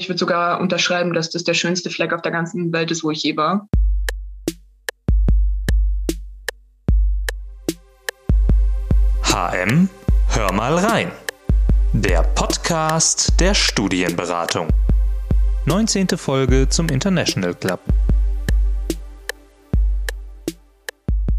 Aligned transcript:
Ich 0.00 0.08
würde 0.08 0.20
sogar 0.20 0.60
unterschreiben, 0.60 1.12
dass 1.12 1.28
das 1.30 1.42
der 1.42 1.54
schönste 1.54 1.90
Fleck 1.90 2.12
auf 2.12 2.22
der 2.22 2.30
ganzen 2.30 2.72
Welt 2.72 2.92
ist, 2.92 3.02
wo 3.02 3.10
ich 3.10 3.20
je 3.24 3.36
war. 3.36 3.66
HM, 9.24 9.88
hör 10.28 10.52
mal 10.52 10.76
rein. 10.76 11.10
Der 11.92 12.22
Podcast 12.22 13.40
der 13.40 13.54
Studienberatung. 13.54 14.68
19. 15.66 16.06
Folge 16.16 16.68
zum 16.68 16.88
International 16.90 17.54
Club. 17.54 17.80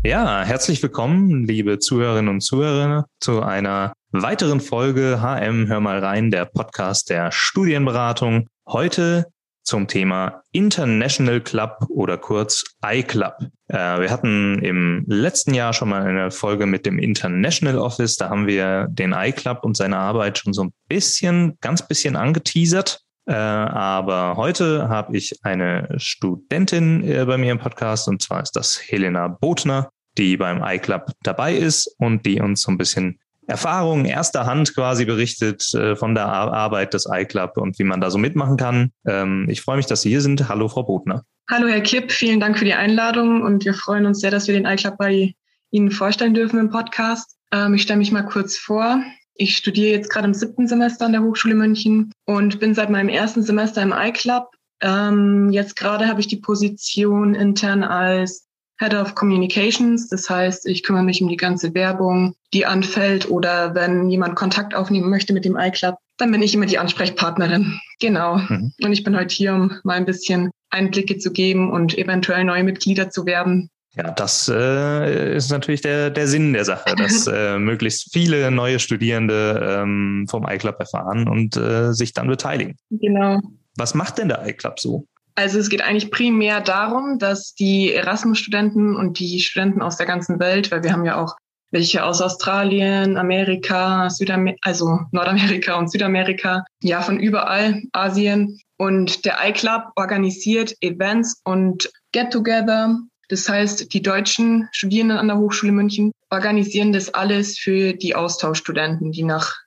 Ja, 0.04 0.44
herzlich 0.44 0.84
willkommen, 0.84 1.46
liebe 1.46 1.80
Zuhörerinnen 1.80 2.28
und 2.28 2.42
Zuhörer, 2.42 3.06
zu 3.22 3.42
einer 3.42 3.94
weiteren 4.12 4.60
Folge 4.60 5.22
HM 5.22 5.68
Hör 5.68 5.80
mal 5.80 6.00
rein, 6.00 6.32
der 6.32 6.46
Podcast 6.46 7.10
der 7.12 7.32
Studienberatung. 7.32 8.48
Heute 8.68 9.28
zum 9.64 9.88
Thema 9.88 10.42
International 10.52 11.40
Club 11.42 11.78
oder 11.90 12.18
kurz 12.18 12.64
iClub. 12.84 13.36
Äh, 13.68 14.00
wir 14.00 14.10
hatten 14.10 14.58
im 14.64 15.06
letzten 15.08 15.54
Jahr 15.54 15.74
schon 15.74 15.90
mal 15.90 16.02
eine 16.02 16.32
Folge 16.32 16.66
mit 16.66 16.88
dem 16.88 16.98
International 16.98 17.78
Office. 17.78 18.16
Da 18.16 18.30
haben 18.30 18.48
wir 18.48 18.88
den 18.90 19.14
iClub 19.14 19.64
und 19.64 19.78
seine 19.78 19.98
Arbeit 19.98 20.40
schon 20.40 20.54
so 20.54 20.64
ein 20.64 20.74
bisschen, 20.88 21.58
ganz 21.62 21.88
bisschen 21.88 22.16
angeteasert. 22.16 23.02
Äh, 23.28 23.34
aber 23.34 24.38
heute 24.38 24.90
habe 24.90 25.16
ich 25.16 25.36
eine 25.44 25.88
Studentin 25.98 27.04
äh, 27.04 27.26
bei 27.26 27.38
mir 27.38 27.52
im 27.52 27.60
Podcast 27.60 28.08
und 28.08 28.24
zwar 28.24 28.42
ist 28.42 28.56
das 28.56 28.82
Helena 28.82 29.28
Botner, 29.28 29.92
die 30.18 30.36
beim 30.36 30.64
iClub 30.64 31.12
dabei 31.22 31.54
ist 31.54 31.94
und 32.00 32.26
die 32.26 32.42
uns 32.42 32.62
so 32.62 32.72
ein 32.72 32.80
bisschen 32.80 33.20
Erfahrungen 33.50 34.06
erster 34.06 34.46
Hand 34.46 34.76
quasi 34.76 35.06
berichtet 35.06 35.74
äh, 35.74 35.96
von 35.96 36.14
der 36.16 36.28
Arbeit 36.28 36.94
des 36.94 37.08
iClub 37.12 37.58
und 37.58 37.80
wie 37.80 37.84
man 37.84 38.00
da 38.00 38.12
so 38.12 38.18
mitmachen 38.18 38.58
kann. 38.58 38.92
Ähm, 39.08 39.48
ich 39.50 39.62
freue 39.62 39.78
mich, 39.78 39.88
dass 39.88 40.02
Sie 40.02 40.10
hier 40.10 40.22
sind. 40.22 40.48
Hallo, 40.48 40.68
Frau 40.70 40.84
Botner. 40.84 41.24
Hallo, 41.50 41.68
Herr 41.68 41.82
Kipp. 41.82 42.12
Vielen 42.12 42.40
Dank 42.40 42.60
für 42.60 42.66
die 42.66 42.76
Einladung 42.76 43.42
und 43.42 43.66
wir 43.66 43.74
freuen 43.74 44.06
uns 44.06 44.20
sehr, 44.20 44.32
dass 44.32 44.48
wir 44.48 44.54
den 44.54 44.66
iClub 44.66 44.98
bei 44.98 45.34
Ihnen 45.72 45.92
vorstellen 45.92 46.34
dürfen 46.34 46.60
im 46.60 46.70
Podcast. 46.70 47.36
Ähm, 47.52 47.74
ich 47.74 47.82
stelle 47.82 47.98
mich 47.98 48.12
mal 48.12 48.24
kurz 48.24 48.56
vor. 48.58 49.02
Ich 49.34 49.58
studiere 49.58 49.92
jetzt 49.92 50.10
gerade 50.10 50.28
im 50.28 50.34
siebten 50.34 50.68
Semester 50.68 51.06
an 51.06 51.14
der 51.14 51.24
Hochschule 51.24 51.56
München 51.56 52.12
und 52.26 52.60
bin 52.60 52.76
seit 52.76 52.90
meinem 52.90 53.10
ersten 53.10 53.42
Semester 53.42 53.82
im 53.82 53.94
iClub. 53.98 54.50
Ähm, 54.82 55.50
jetzt 55.50 55.76
gerade 55.76 56.08
habe 56.08 56.20
ich 56.20 56.28
die 56.28 56.38
Position 56.38 57.36
intern 57.36 57.84
als 57.84 58.49
Head 58.80 58.94
of 58.94 59.14
Communications. 59.16 60.08
Das 60.08 60.30
heißt, 60.30 60.66
ich 60.66 60.84
kümmere 60.84 61.04
mich 61.04 61.22
um 61.22 61.28
die 61.28 61.38
ganze 61.38 61.74
Werbung, 61.74 62.34
die 62.54 62.66
anfällt 62.66 63.30
oder 63.30 63.76
wenn 63.76 64.10
jemand 64.10 64.36
Kontakt 64.36 64.74
aufnehmen 64.74 65.10
möchte 65.10 65.34
mit 65.34 65.46
dem 65.46 65.58
iClub, 65.58 65.96
dann 66.18 66.32
bin 66.32 66.42
ich 66.42 66.56
immer 66.56 66.66
die 66.66 66.80
Ansprechpartnerin. 66.80 67.80
Genau. 68.00 68.38
Mhm. 68.38 68.74
Und 68.82 68.92
ich 68.94 69.04
bin 69.04 69.18
heute 69.18 69.36
hier, 69.36 69.54
um 69.54 69.74
mal 69.84 69.96
ein 69.96 70.06
bisschen 70.06 70.52
Einblicke 70.70 71.18
zu 71.18 71.32
geben 71.32 71.72
und 71.72 71.98
eventuell 71.98 72.44
neue 72.44 72.64
Mitglieder 72.64 73.10
zu 73.10 73.26
werben. 73.26 73.70
Ja, 73.96 74.12
das 74.12 74.50
äh, 74.54 75.36
ist 75.36 75.50
natürlich 75.50 75.82
der, 75.82 76.10
der 76.10 76.28
Sinn 76.28 76.54
der 76.54 76.64
Sache, 76.64 76.96
dass 76.96 77.28
äh, 77.32 77.58
möglichst 77.58 78.14
viele 78.14 78.50
neue 78.52 78.80
Studierende 78.80 79.80
ähm, 79.82 80.26
vom 80.30 80.48
iClub 80.48 80.80
erfahren 80.80 81.28
und 81.28 81.58
äh, 81.58 81.92
sich 81.92 82.14
dann 82.14 82.28
beteiligen. 82.28 82.78
Genau. 82.92 83.40
Was 83.76 83.96
macht 83.96 84.20
denn 84.20 84.30
der 84.30 84.48
iClub 84.48 84.80
so? 84.80 85.06
Also 85.36 85.60
es 85.60 85.70
geht 85.70 85.82
eigentlich 85.82 86.12
primär 86.12 86.62
darum, 86.62 87.18
dass 87.18 87.54
die 87.54 87.94
Erasmus-Studenten 87.94 88.96
und 88.96 89.20
die 89.20 89.40
Studenten 89.40 89.82
aus 89.82 89.98
der 89.98 90.06
ganzen 90.06 90.40
Welt, 90.40 90.72
weil 90.72 90.84
wir 90.84 90.92
haben 90.92 91.06
ja 91.06 91.22
auch 91.22 91.36
welche 91.72 92.04
aus 92.04 92.22
Australien, 92.22 93.18
Amerika, 93.18 94.10
Südamer 94.10 94.54
also 94.62 95.02
Nordamerika 95.12 95.76
und 95.76 95.92
Südamerika, 95.92 96.66
ja 96.82 97.02
von 97.02 97.20
überall, 97.20 97.84
Asien. 97.92 98.60
Und 98.78 99.26
der 99.26 99.38
iClub 99.46 99.92
organisiert 99.96 100.76
Events 100.82 101.42
und 101.44 101.92
Get-Together. 102.12 102.98
Das 103.28 103.48
heißt, 103.48 103.94
die 103.94 104.02
deutschen 104.02 104.68
Studierenden 104.72 105.18
an 105.18 105.28
der 105.28 105.38
Hochschule 105.38 105.72
München 105.72 106.12
organisieren 106.32 106.94
das 106.94 107.14
alles 107.14 107.60
für 107.60 107.94
die 107.94 108.16
Austauschstudenten, 108.16 109.12
die 109.12 109.24
nach 109.24 109.58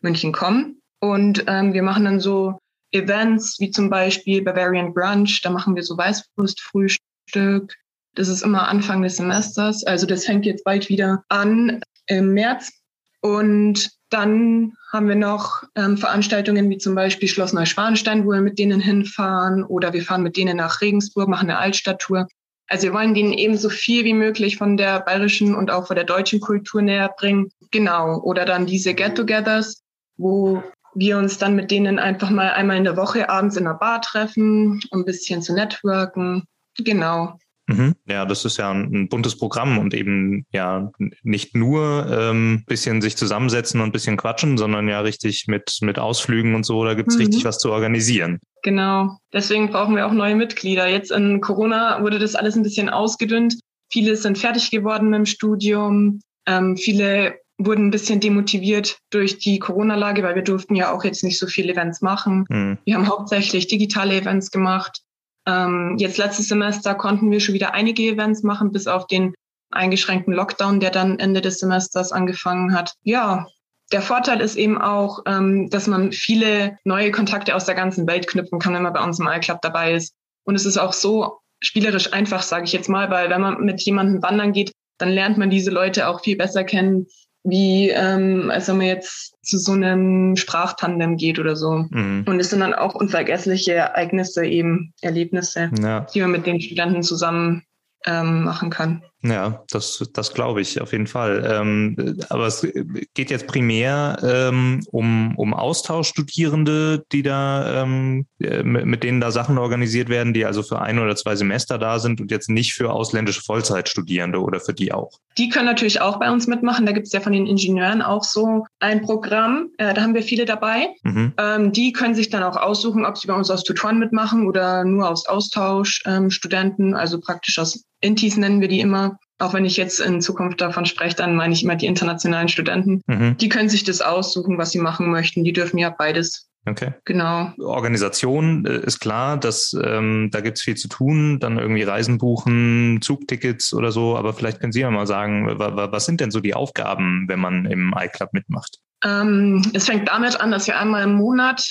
München 0.00 0.32
kommen. 0.32 0.80
Und 1.00 1.44
ähm, 1.46 1.72
wir 1.72 1.82
machen 1.82 2.04
dann 2.04 2.20
so 2.20 2.58
Events 2.92 3.58
wie 3.60 3.70
zum 3.70 3.90
Beispiel 3.90 4.42
Bavarian 4.42 4.94
Brunch, 4.94 5.40
da 5.42 5.50
machen 5.50 5.76
wir 5.76 5.82
so 5.82 5.96
Weißwurstfrühstück. 5.96 7.74
Das 8.14 8.28
ist 8.28 8.42
immer 8.42 8.68
Anfang 8.68 9.02
des 9.02 9.16
Semesters. 9.16 9.84
Also 9.84 10.06
das 10.06 10.24
fängt 10.24 10.46
jetzt 10.46 10.64
bald 10.64 10.88
wieder 10.88 11.24
an 11.28 11.80
im 12.06 12.32
März. 12.32 12.72
Und 13.20 13.90
dann 14.10 14.72
haben 14.90 15.08
wir 15.08 15.14
noch 15.14 15.64
ähm, 15.74 15.98
Veranstaltungen 15.98 16.70
wie 16.70 16.78
zum 16.78 16.94
Beispiel 16.94 17.28
Schloss 17.28 17.52
Neuschwanstein, 17.52 18.24
wo 18.24 18.30
wir 18.30 18.40
mit 18.40 18.58
denen 18.58 18.80
hinfahren 18.80 19.64
oder 19.64 19.92
wir 19.92 20.02
fahren 20.02 20.22
mit 20.22 20.36
denen 20.36 20.56
nach 20.56 20.80
Regensburg, 20.80 21.28
machen 21.28 21.50
eine 21.50 21.58
Altstadttour. 21.58 22.26
Also 22.68 22.86
wir 22.86 22.94
wollen 22.94 23.14
denen 23.14 23.32
eben 23.32 23.56
so 23.56 23.70
viel 23.70 24.04
wie 24.04 24.14
möglich 24.14 24.56
von 24.56 24.76
der 24.76 25.00
bayerischen 25.00 25.54
und 25.54 25.70
auch 25.70 25.86
von 25.86 25.96
der 25.96 26.04
deutschen 26.04 26.40
Kultur 26.40 26.82
näher 26.82 27.14
bringen. 27.18 27.50
Genau. 27.70 28.20
Oder 28.20 28.44
dann 28.44 28.66
diese 28.66 28.94
Get-togethers, 28.94 29.82
wo 30.16 30.62
wir 30.98 31.18
uns 31.18 31.38
dann 31.38 31.54
mit 31.54 31.70
denen 31.70 31.98
einfach 31.98 32.30
mal 32.30 32.50
einmal 32.50 32.76
in 32.76 32.84
der 32.84 32.96
Woche 32.96 33.28
abends 33.28 33.56
in 33.56 33.64
der 33.64 33.74
Bar 33.74 34.00
treffen, 34.00 34.80
um 34.90 35.00
ein 35.00 35.04
bisschen 35.04 35.42
zu 35.42 35.54
networken. 35.54 36.44
Genau. 36.78 37.38
Mhm. 37.68 37.94
Ja, 38.06 38.24
das 38.24 38.44
ist 38.46 38.56
ja 38.56 38.70
ein, 38.70 38.90
ein, 38.94 39.08
buntes 39.08 39.36
Programm 39.36 39.78
und 39.78 39.92
eben 39.92 40.46
ja 40.52 40.90
nicht 41.22 41.54
nur 41.54 42.06
ähm, 42.10 42.64
bisschen 42.66 43.02
sich 43.02 43.16
zusammensetzen 43.16 43.80
und 43.80 43.88
ein 43.88 43.92
bisschen 43.92 44.16
quatschen, 44.16 44.56
sondern 44.56 44.88
ja 44.88 45.00
richtig 45.00 45.46
mit, 45.48 45.78
mit 45.82 45.98
Ausflügen 45.98 46.54
und 46.54 46.64
so, 46.64 46.82
da 46.84 46.94
gibt's 46.94 47.16
mhm. 47.16 47.22
richtig 47.22 47.44
was 47.44 47.58
zu 47.58 47.70
organisieren. 47.70 48.38
Genau. 48.62 49.18
Deswegen 49.34 49.68
brauchen 49.68 49.96
wir 49.96 50.06
auch 50.06 50.12
neue 50.12 50.34
Mitglieder. 50.34 50.88
Jetzt 50.88 51.12
in 51.12 51.42
Corona 51.42 52.02
wurde 52.02 52.18
das 52.18 52.34
alles 52.34 52.56
ein 52.56 52.62
bisschen 52.62 52.88
ausgedünnt. 52.88 53.60
Viele 53.92 54.16
sind 54.16 54.38
fertig 54.38 54.70
geworden 54.70 55.10
mit 55.10 55.18
dem 55.18 55.26
Studium. 55.26 56.20
Ähm, 56.46 56.76
viele 56.76 57.36
wurden 57.58 57.88
ein 57.88 57.90
bisschen 57.90 58.20
demotiviert 58.20 58.98
durch 59.10 59.38
die 59.38 59.58
Corona-Lage, 59.58 60.22
weil 60.22 60.36
wir 60.36 60.42
durften 60.42 60.76
ja 60.76 60.92
auch 60.92 61.04
jetzt 61.04 61.24
nicht 61.24 61.38
so 61.38 61.46
viele 61.46 61.72
Events 61.72 62.00
machen. 62.00 62.44
Mhm. 62.48 62.78
Wir 62.84 62.94
haben 62.94 63.08
hauptsächlich 63.08 63.66
digitale 63.66 64.16
Events 64.16 64.50
gemacht. 64.50 65.02
Ähm, 65.46 65.96
jetzt 65.98 66.18
letztes 66.18 66.48
Semester 66.48 66.94
konnten 66.94 67.30
wir 67.30 67.40
schon 67.40 67.54
wieder 67.54 67.74
einige 67.74 68.04
Events 68.04 68.42
machen, 68.42 68.70
bis 68.70 68.86
auf 68.86 69.06
den 69.06 69.34
eingeschränkten 69.70 70.32
Lockdown, 70.32 70.80
der 70.80 70.90
dann 70.90 71.18
Ende 71.18 71.40
des 71.40 71.58
Semesters 71.58 72.12
angefangen 72.12 72.74
hat. 72.74 72.94
Ja, 73.02 73.46
der 73.90 74.02
Vorteil 74.02 74.40
ist 74.40 74.56
eben 74.56 74.80
auch, 74.80 75.20
ähm, 75.26 75.68
dass 75.70 75.86
man 75.86 76.12
viele 76.12 76.78
neue 76.84 77.10
Kontakte 77.10 77.54
aus 77.54 77.64
der 77.64 77.74
ganzen 77.74 78.06
Welt 78.06 78.26
knüpfen 78.26 78.58
kann, 78.58 78.74
wenn 78.74 78.82
man 78.82 78.92
bei 78.92 79.02
uns 79.02 79.18
im 79.18 79.26
iClub 79.26 79.60
dabei 79.62 79.94
ist. 79.94 80.14
Und 80.44 80.54
es 80.54 80.64
ist 80.64 80.78
auch 80.78 80.92
so 80.92 81.40
spielerisch 81.60 82.12
einfach, 82.12 82.42
sage 82.42 82.64
ich 82.64 82.72
jetzt 82.72 82.88
mal, 82.88 83.10
weil 83.10 83.30
wenn 83.30 83.40
man 83.40 83.64
mit 83.64 83.80
jemandem 83.82 84.22
wandern 84.22 84.52
geht, 84.52 84.72
dann 84.98 85.10
lernt 85.10 85.38
man 85.38 85.50
diese 85.50 85.70
Leute 85.70 86.08
auch 86.08 86.22
viel 86.22 86.36
besser 86.36 86.64
kennen, 86.64 87.06
wie 87.44 87.90
ähm, 87.90 88.50
als 88.50 88.68
wenn 88.68 88.78
man 88.78 88.86
jetzt 88.86 89.34
zu 89.42 89.58
so 89.58 89.72
einem 89.72 90.36
Sprachtandem 90.36 91.16
geht 91.16 91.38
oder 91.38 91.56
so. 91.56 91.86
Mhm. 91.90 92.24
Und 92.26 92.40
es 92.40 92.50
sind 92.50 92.60
dann 92.60 92.74
auch 92.74 92.94
unvergessliche 92.94 93.74
Ereignisse, 93.74 94.44
eben 94.44 94.92
Erlebnisse, 95.00 95.70
ja. 95.80 96.00
die 96.12 96.20
man 96.20 96.32
mit 96.32 96.46
den 96.46 96.60
Studenten 96.60 97.02
zusammen 97.02 97.62
ähm, 98.06 98.44
machen 98.44 98.70
kann. 98.70 99.02
Ja, 99.22 99.64
das, 99.70 100.08
das 100.12 100.32
glaube 100.32 100.60
ich 100.60 100.80
auf 100.80 100.92
jeden 100.92 101.08
Fall. 101.08 101.44
Ähm, 101.44 102.18
aber 102.28 102.46
es 102.46 102.66
geht 103.14 103.30
jetzt 103.30 103.48
primär 103.48 104.18
ähm, 104.22 104.80
um, 104.92 105.36
um 105.36 105.54
Austauschstudierende, 105.54 107.04
die 107.10 107.22
da 107.22 107.82
ähm, 107.82 108.26
äh, 108.38 108.62
mit 108.62 109.02
denen 109.02 109.20
da 109.20 109.32
Sachen 109.32 109.58
organisiert 109.58 110.08
werden, 110.08 110.34
die 110.34 110.44
also 110.44 110.62
für 110.62 110.80
ein 110.80 111.00
oder 111.00 111.16
zwei 111.16 111.34
Semester 111.34 111.78
da 111.78 111.98
sind 111.98 112.20
und 112.20 112.30
jetzt 112.30 112.48
nicht 112.48 112.74
für 112.74 112.92
ausländische 112.92 113.42
Vollzeitstudierende 113.42 114.40
oder 114.40 114.60
für 114.60 114.72
die 114.72 114.92
auch. 114.92 115.18
Die 115.36 115.48
können 115.48 115.66
natürlich 115.66 116.00
auch 116.00 116.20
bei 116.20 116.30
uns 116.30 116.46
mitmachen. 116.46 116.86
Da 116.86 116.92
gibt 116.92 117.08
es 117.08 117.12
ja 117.12 117.20
von 117.20 117.32
den 117.32 117.46
Ingenieuren 117.46 118.02
auch 118.02 118.22
so 118.22 118.66
ein 118.78 119.02
Programm. 119.02 119.70
Äh, 119.78 119.94
da 119.94 120.02
haben 120.02 120.14
wir 120.14 120.22
viele 120.22 120.44
dabei. 120.44 120.90
Mhm. 121.02 121.32
Ähm, 121.38 121.72
die 121.72 121.92
können 121.92 122.14
sich 122.14 122.30
dann 122.30 122.44
auch 122.44 122.56
aussuchen, 122.56 123.04
ob 123.04 123.18
sie 123.18 123.26
bei 123.26 123.34
uns 123.34 123.50
aus 123.50 123.64
Tutoren 123.64 123.98
mitmachen 123.98 124.46
oder 124.46 124.84
nur 124.84 125.10
aus 125.10 125.26
Austauschstudenten, 125.26 126.94
also 126.94 127.18
praktisch 127.18 127.58
aus 127.58 127.84
Intis 128.00 128.36
nennen 128.36 128.60
wir 128.60 128.68
die 128.68 128.80
immer. 128.80 129.18
Auch 129.38 129.54
wenn 129.54 129.64
ich 129.64 129.76
jetzt 129.76 130.00
in 130.00 130.20
Zukunft 130.20 130.60
davon 130.60 130.84
spreche, 130.84 131.16
dann 131.16 131.36
meine 131.36 131.54
ich 131.54 131.62
immer 131.62 131.76
die 131.76 131.86
internationalen 131.86 132.48
Studenten. 132.48 133.02
Mhm. 133.06 133.36
Die 133.36 133.48
können 133.48 133.68
sich 133.68 133.84
das 133.84 134.00
aussuchen, 134.00 134.58
was 134.58 134.72
sie 134.72 134.80
machen 134.80 135.10
möchten. 135.10 135.44
Die 135.44 135.52
dürfen 135.52 135.78
ja 135.78 135.90
beides. 135.90 136.48
Okay. 136.66 136.92
Genau. 137.04 137.52
Organisation 137.58 138.66
äh, 138.66 138.80
ist 138.80 139.00
klar, 139.00 139.36
dass 139.38 139.76
ähm, 139.82 140.28
da 140.32 140.40
gibt's 140.40 140.62
viel 140.62 140.76
zu 140.76 140.88
tun, 140.88 141.38
dann 141.40 141.58
irgendwie 141.58 141.82
Reisen 141.82 142.18
buchen, 142.18 143.00
Zugtickets 143.00 143.72
oder 143.72 143.92
so, 143.92 144.16
aber 144.16 144.34
vielleicht 144.34 144.60
können 144.60 144.72
Sie 144.72 144.80
ja 144.80 144.90
mal 144.90 145.06
sagen, 145.06 145.46
was 145.46 146.04
sind 146.04 146.20
denn 146.20 146.30
so 146.30 146.40
die 146.40 146.54
Aufgaben, 146.54 147.24
wenn 147.28 147.40
man 147.40 147.64
im 147.66 147.94
iClub 147.96 148.32
mitmacht? 148.32 148.78
Ähm, 149.04 149.62
es 149.72 149.86
fängt 149.86 150.08
damit 150.08 150.40
an, 150.40 150.50
dass 150.50 150.66
wir 150.66 150.78
einmal 150.78 151.04
im 151.04 151.14
Monat, 151.14 151.64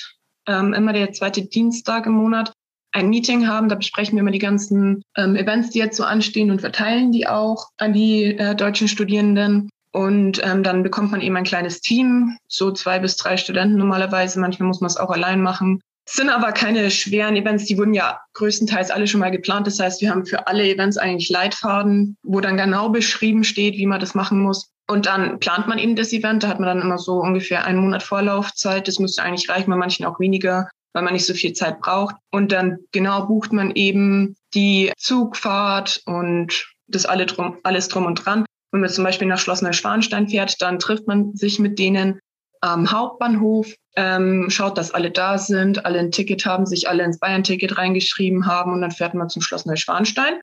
ähm, 0.47 0.73
immer 0.73 0.93
der 0.93 1.11
zweite 1.11 1.45
Dienstag 1.45 2.05
im 2.05 2.13
Monat, 2.13 2.53
ein 2.91 3.09
Meeting 3.09 3.47
haben. 3.47 3.69
Da 3.69 3.75
besprechen 3.75 4.15
wir 4.15 4.21
immer 4.21 4.31
die 4.31 4.39
ganzen 4.39 5.03
ähm, 5.15 5.35
Events, 5.35 5.71
die 5.71 5.79
jetzt 5.79 5.97
so 5.97 6.03
anstehen 6.03 6.51
und 6.51 6.61
verteilen 6.61 7.11
die 7.11 7.27
auch 7.27 7.67
an 7.77 7.93
die 7.93 8.37
äh, 8.37 8.55
deutschen 8.55 8.87
Studierenden. 8.87 9.69
Und 9.91 10.41
ähm, 10.43 10.63
dann 10.63 10.83
bekommt 10.83 11.11
man 11.11 11.21
eben 11.21 11.35
ein 11.37 11.43
kleines 11.43 11.81
Team, 11.81 12.37
so 12.47 12.71
zwei 12.71 12.99
bis 12.99 13.17
drei 13.17 13.37
Studenten 13.37 13.77
normalerweise. 13.77 14.39
Manchmal 14.39 14.67
muss 14.67 14.81
man 14.81 14.89
es 14.89 14.97
auch 14.97 15.09
allein 15.09 15.41
machen. 15.41 15.79
sind 16.07 16.29
aber 16.29 16.51
keine 16.51 16.91
schweren 16.91 17.35
Events, 17.35 17.65
die 17.65 17.77
wurden 17.77 17.93
ja 17.93 18.19
größtenteils 18.33 18.91
alle 18.91 19.07
schon 19.07 19.21
mal 19.21 19.31
geplant. 19.31 19.65
Das 19.65 19.79
heißt, 19.79 20.01
wir 20.01 20.11
haben 20.11 20.25
für 20.25 20.47
alle 20.47 20.69
Events 20.69 20.97
eigentlich 20.97 21.29
Leitfaden, 21.29 22.15
wo 22.23 22.41
dann 22.41 22.57
genau 22.57 22.89
beschrieben 22.89 23.43
steht, 23.43 23.75
wie 23.75 23.87
man 23.87 23.99
das 23.99 24.13
machen 24.13 24.39
muss. 24.39 24.69
Und 24.89 25.05
dann 25.05 25.39
plant 25.39 25.67
man 25.67 25.79
eben 25.79 25.95
das 25.95 26.13
Event. 26.13 26.43
Da 26.43 26.47
hat 26.47 26.59
man 26.59 26.67
dann 26.67 26.81
immer 26.81 26.97
so 26.97 27.19
ungefähr 27.19 27.65
einen 27.65 27.79
Monat 27.79 28.03
Vorlaufzeit. 28.03 28.87
Das 28.87 28.99
müsste 28.99 29.23
eigentlich 29.23 29.49
reichen, 29.49 29.69
bei 29.69 29.75
manchen 29.75 30.05
auch 30.05 30.19
weniger, 30.19 30.69
weil 30.93 31.03
man 31.03 31.13
nicht 31.13 31.25
so 31.25 31.33
viel 31.33 31.53
Zeit 31.53 31.79
braucht. 31.79 32.15
Und 32.31 32.51
dann 32.51 32.79
genau 32.91 33.25
bucht 33.25 33.53
man 33.53 33.71
eben 33.71 34.35
die 34.53 34.91
Zugfahrt 34.97 36.01
und 36.05 36.67
das 36.87 37.05
alle 37.05 37.25
drum, 37.25 37.57
alles 37.63 37.87
drum 37.87 38.05
und 38.05 38.25
dran. 38.25 38.45
Wenn 38.71 38.81
man 38.81 38.89
zum 38.89 39.03
Beispiel 39.03 39.27
nach 39.27 39.39
Schloss 39.39 39.61
Neuschwanstein 39.61 40.27
fährt, 40.27 40.61
dann 40.61 40.79
trifft 40.79 41.07
man 41.07 41.35
sich 41.35 41.59
mit 41.59 41.79
denen 41.79 42.19
am 42.61 42.91
Hauptbahnhof 42.91 43.73
ähm, 43.95 44.49
schaut, 44.49 44.77
dass 44.77 44.91
alle 44.91 45.11
da 45.11 45.37
sind, 45.37 45.85
alle 45.85 45.99
ein 45.99 46.11
Ticket 46.11 46.45
haben, 46.45 46.65
sich 46.65 46.89
alle 46.89 47.03
ins 47.03 47.19
Bayern-Ticket 47.19 47.77
reingeschrieben 47.77 48.45
haben 48.45 48.73
und 48.73 48.81
dann 48.81 48.91
fährt 48.91 49.13
man 49.13 49.29
zum 49.29 49.41
Schloss 49.41 49.65
Neuschwanstein, 49.65 50.39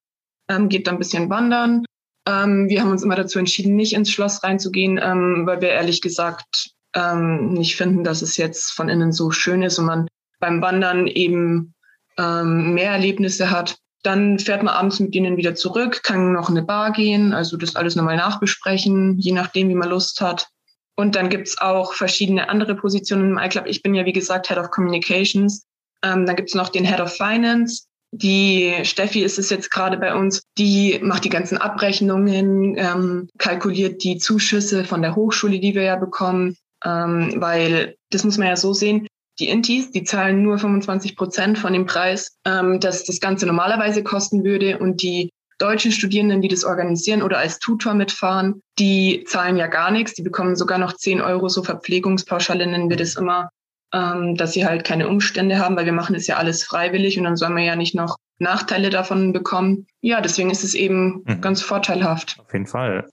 ähm, 0.49 0.69
geht 0.69 0.87
dann 0.87 0.97
ein 0.97 0.99
bisschen 0.99 1.31
wandern. 1.31 1.85
Ähm, 2.26 2.69
wir 2.69 2.81
haben 2.81 2.90
uns 2.90 3.02
immer 3.02 3.17
dazu 3.17 3.38
entschieden, 3.38 3.76
nicht 3.76 3.93
ins 3.93 4.11
Schloss 4.11 4.43
reinzugehen, 4.43 4.99
ähm, 5.02 5.43
weil 5.47 5.61
wir 5.61 5.70
ehrlich 5.70 6.00
gesagt 6.00 6.70
ähm, 6.94 7.52
nicht 7.52 7.76
finden, 7.76 8.05
dass 8.05 8.23
es 8.23 8.37
jetzt 8.37 8.73
von 8.73 8.88
innen 8.88 9.12
so 9.12 9.31
schön 9.31 9.62
ist 9.62 9.79
und 9.79 9.87
man 9.87 10.08
beim 10.44 10.61
Wandern 10.61 11.06
eben 11.06 11.75
ähm, 12.19 12.75
mehr 12.75 12.91
Erlebnisse 12.91 13.50
hat. 13.50 13.79
Dann 14.02 14.38
fährt 14.38 14.62
man 14.62 14.75
abends 14.75 15.00
mit 15.00 15.14
denen 15.14 15.38
wieder 15.38 15.55
zurück, 15.55 16.02
kann 16.02 16.35
noch 16.35 16.50
in 16.50 16.58
eine 16.58 16.67
Bar 16.67 16.93
gehen, 16.93 17.32
also 17.32 17.56
das 17.56 17.76
alles 17.76 17.96
nochmal 17.96 18.17
nachbesprechen, 18.17 19.19
je 19.19 19.32
nachdem, 19.32 19.70
wie 19.70 19.75
man 19.75 19.88
Lust 19.88 20.20
hat. 20.20 20.49
Und 20.96 21.17
dann 21.17 21.31
gibt's 21.31 21.58
auch 21.58 21.94
verschiedene 21.94 22.50
andere 22.50 22.75
Positionen 22.75 23.31
im 23.31 23.38
iClub. 23.38 23.64
Ich 23.67 23.82
bin 23.82 23.94
ja, 23.94 24.05
wie 24.05 24.12
gesagt, 24.12 24.49
Head 24.49 24.58
of 24.58 24.70
Communications. 24.70 25.64
Ähm, 26.05 26.26
dann 26.26 26.37
gibt's 26.37 26.55
noch 26.55 26.69
den 26.69 26.85
Head 26.85 27.00
of 27.00 27.17
Finance. 27.17 27.85
Die 28.12 28.75
Steffi 28.82 29.23
ist 29.23 29.38
es 29.38 29.49
jetzt 29.49 29.70
gerade 29.70 29.97
bei 29.97 30.14
uns, 30.14 30.43
die 30.58 31.00
macht 31.02 31.25
die 31.25 31.31
ganzen 31.31 31.56
Abrechnungen, 31.56 32.76
ähm, 32.76 33.29
kalkuliert 33.38 34.05
die 34.05 34.19
Zuschüsse 34.19 34.85
von 34.85 35.00
der 35.00 35.17
Hochschule, 35.17 35.58
die 35.58 35.75
wir 35.75 35.82
ja 35.82 35.97
bekommen, 35.97 36.56
ähm, 36.85 37.32
weil 37.38 37.97
das 38.11 38.23
muss 38.23 38.38
man 38.38 38.49
ja 38.49 38.56
so 38.56 38.75
sehen. 38.75 39.08
Die 39.39 39.49
Intis, 39.49 39.91
die 39.91 40.05
zahlen 40.05 40.43
nur 40.43 40.59
25 40.59 41.17
Prozent 41.17 41.59
von 41.59 41.73
dem 41.73 41.87
Preis, 41.87 42.37
ähm, 42.45 42.79
dass 42.81 43.05
das 43.05 43.21
Ganze 43.21 43.47
normalerweise 43.47 44.03
kosten 44.03 44.45
würde 44.45 44.79
und 44.79 45.03
die 45.03 45.31
deutschen 45.59 45.93
Studierenden, 45.93 46.41
die 46.41 46.49
das 46.49 46.65
organisieren 46.65 47.23
oder 47.23 47.39
als 47.39 47.59
Tutor 47.59 47.95
mitfahren, 47.95 48.61
die 48.79 49.25
zahlen 49.27 49.57
ja 49.57 49.67
gar 49.67 49.91
nichts. 49.91 50.15
Die 50.15 50.23
bekommen 50.23 50.57
sogar 50.57 50.79
noch 50.79 50.93
10 50.95 51.21
Euro, 51.21 51.49
so 51.49 51.63
Verpflegungspauschale 51.63 52.67
nennen 52.67 52.91
wir 52.91 52.97
das 52.97 53.17
immer, 53.17 53.51
ähm, 53.93 54.37
dass 54.37 54.53
sie 54.53 54.67
halt 54.67 54.85
keine 54.85 55.09
Umstände 55.09 55.59
haben, 55.59 55.77
weil 55.77 55.87
wir 55.87 55.93
machen 55.93 56.15
das 56.15 56.27
ja 56.27 56.37
alles 56.37 56.65
freiwillig 56.65 57.19
und 57.19 57.25
dann 57.25 57.37
soll 57.37 57.51
man 57.51 57.63
ja 57.63 57.77
nicht 57.77 57.95
noch 57.95 58.17
Nachteile 58.39 58.91
davon 58.91 59.33
bekommen. 59.33 59.87
Ja, 60.01 60.21
deswegen 60.21 60.51
ist 60.51 60.65
es 60.65 60.75
eben 60.75 61.23
mhm. 61.25 61.41
ganz 61.41 61.63
vorteilhaft. 61.63 62.37
Auf 62.41 62.53
jeden 62.53 62.67
Fall. 62.67 63.09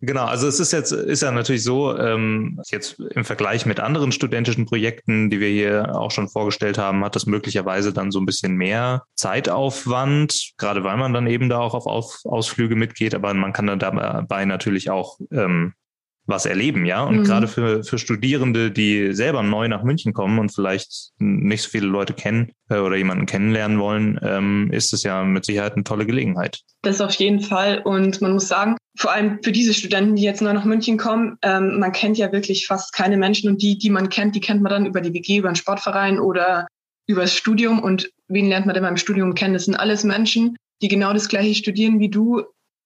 Genau, 0.00 0.26
also 0.26 0.46
es 0.46 0.60
ist 0.60 0.72
jetzt, 0.72 0.92
ist 0.92 1.22
ja 1.22 1.32
natürlich 1.32 1.64
so, 1.64 1.96
ähm, 1.98 2.60
jetzt 2.70 3.00
im 3.00 3.24
Vergleich 3.24 3.66
mit 3.66 3.80
anderen 3.80 4.12
studentischen 4.12 4.64
Projekten, 4.64 5.28
die 5.28 5.40
wir 5.40 5.48
hier 5.48 5.96
auch 5.96 6.12
schon 6.12 6.28
vorgestellt 6.28 6.78
haben, 6.78 7.04
hat 7.04 7.16
das 7.16 7.26
möglicherweise 7.26 7.92
dann 7.92 8.12
so 8.12 8.20
ein 8.20 8.26
bisschen 8.26 8.54
mehr 8.54 9.02
Zeitaufwand, 9.16 10.52
gerade 10.56 10.84
weil 10.84 10.96
man 10.98 11.12
dann 11.12 11.26
eben 11.26 11.48
da 11.48 11.58
auch 11.58 11.74
auf 11.74 12.24
Ausflüge 12.24 12.76
mitgeht, 12.76 13.14
aber 13.14 13.34
man 13.34 13.52
kann 13.52 13.66
dann 13.66 13.80
dabei 13.80 14.44
natürlich 14.44 14.88
auch 14.88 15.18
ähm, 15.32 15.74
was 16.28 16.44
erleben, 16.44 16.84
ja. 16.84 17.02
Und 17.02 17.20
mhm. 17.20 17.24
gerade 17.24 17.48
für, 17.48 17.82
für 17.82 17.98
Studierende, 17.98 18.70
die 18.70 19.14
selber 19.14 19.42
neu 19.42 19.66
nach 19.66 19.82
München 19.82 20.12
kommen 20.12 20.38
und 20.38 20.54
vielleicht 20.54 21.10
nicht 21.18 21.62
so 21.62 21.70
viele 21.70 21.86
Leute 21.86 22.12
kennen 22.12 22.52
äh, 22.68 22.76
oder 22.76 22.96
jemanden 22.96 23.26
kennenlernen 23.26 23.80
wollen, 23.80 24.20
ähm, 24.22 24.70
ist 24.70 24.92
es 24.92 25.02
ja 25.02 25.24
mit 25.24 25.46
Sicherheit 25.46 25.72
eine 25.72 25.84
tolle 25.84 26.06
Gelegenheit. 26.06 26.60
Das 26.82 27.00
auf 27.00 27.14
jeden 27.14 27.40
Fall. 27.40 27.80
Und 27.82 28.20
man 28.20 28.32
muss 28.34 28.46
sagen, 28.46 28.76
vor 28.98 29.12
allem 29.12 29.38
für 29.42 29.52
diese 29.52 29.74
Studenten, 29.74 30.16
die 30.16 30.22
jetzt 30.22 30.42
neu 30.42 30.52
nach 30.52 30.64
München 30.64 30.98
kommen, 30.98 31.38
ähm, 31.42 31.78
man 31.78 31.92
kennt 31.92 32.18
ja 32.18 32.32
wirklich 32.32 32.66
fast 32.66 32.92
keine 32.92 33.16
Menschen 33.16 33.48
und 33.48 33.62
die, 33.62 33.78
die 33.78 33.90
man 33.90 34.08
kennt, 34.08 34.34
die 34.34 34.40
kennt 34.40 34.60
man 34.60 34.70
dann 34.70 34.86
über 34.86 35.00
die 35.00 35.14
WG, 35.14 35.38
über 35.38 35.50
den 35.50 35.56
Sportverein 35.56 36.18
oder 36.18 36.66
über 37.06 37.22
das 37.22 37.34
Studium. 37.34 37.80
Und 37.80 38.10
wen 38.26 38.48
lernt 38.48 38.66
man 38.66 38.74
denn 38.74 38.82
beim 38.82 38.96
Studium 38.96 39.34
kennen? 39.34 39.54
Das 39.54 39.66
sind 39.66 39.76
alles 39.76 40.02
Menschen, 40.04 40.56
die 40.82 40.88
genau 40.88 41.12
das 41.12 41.28
gleiche 41.28 41.54
studieren 41.54 42.00
wie 42.00 42.10
du, 42.10 42.42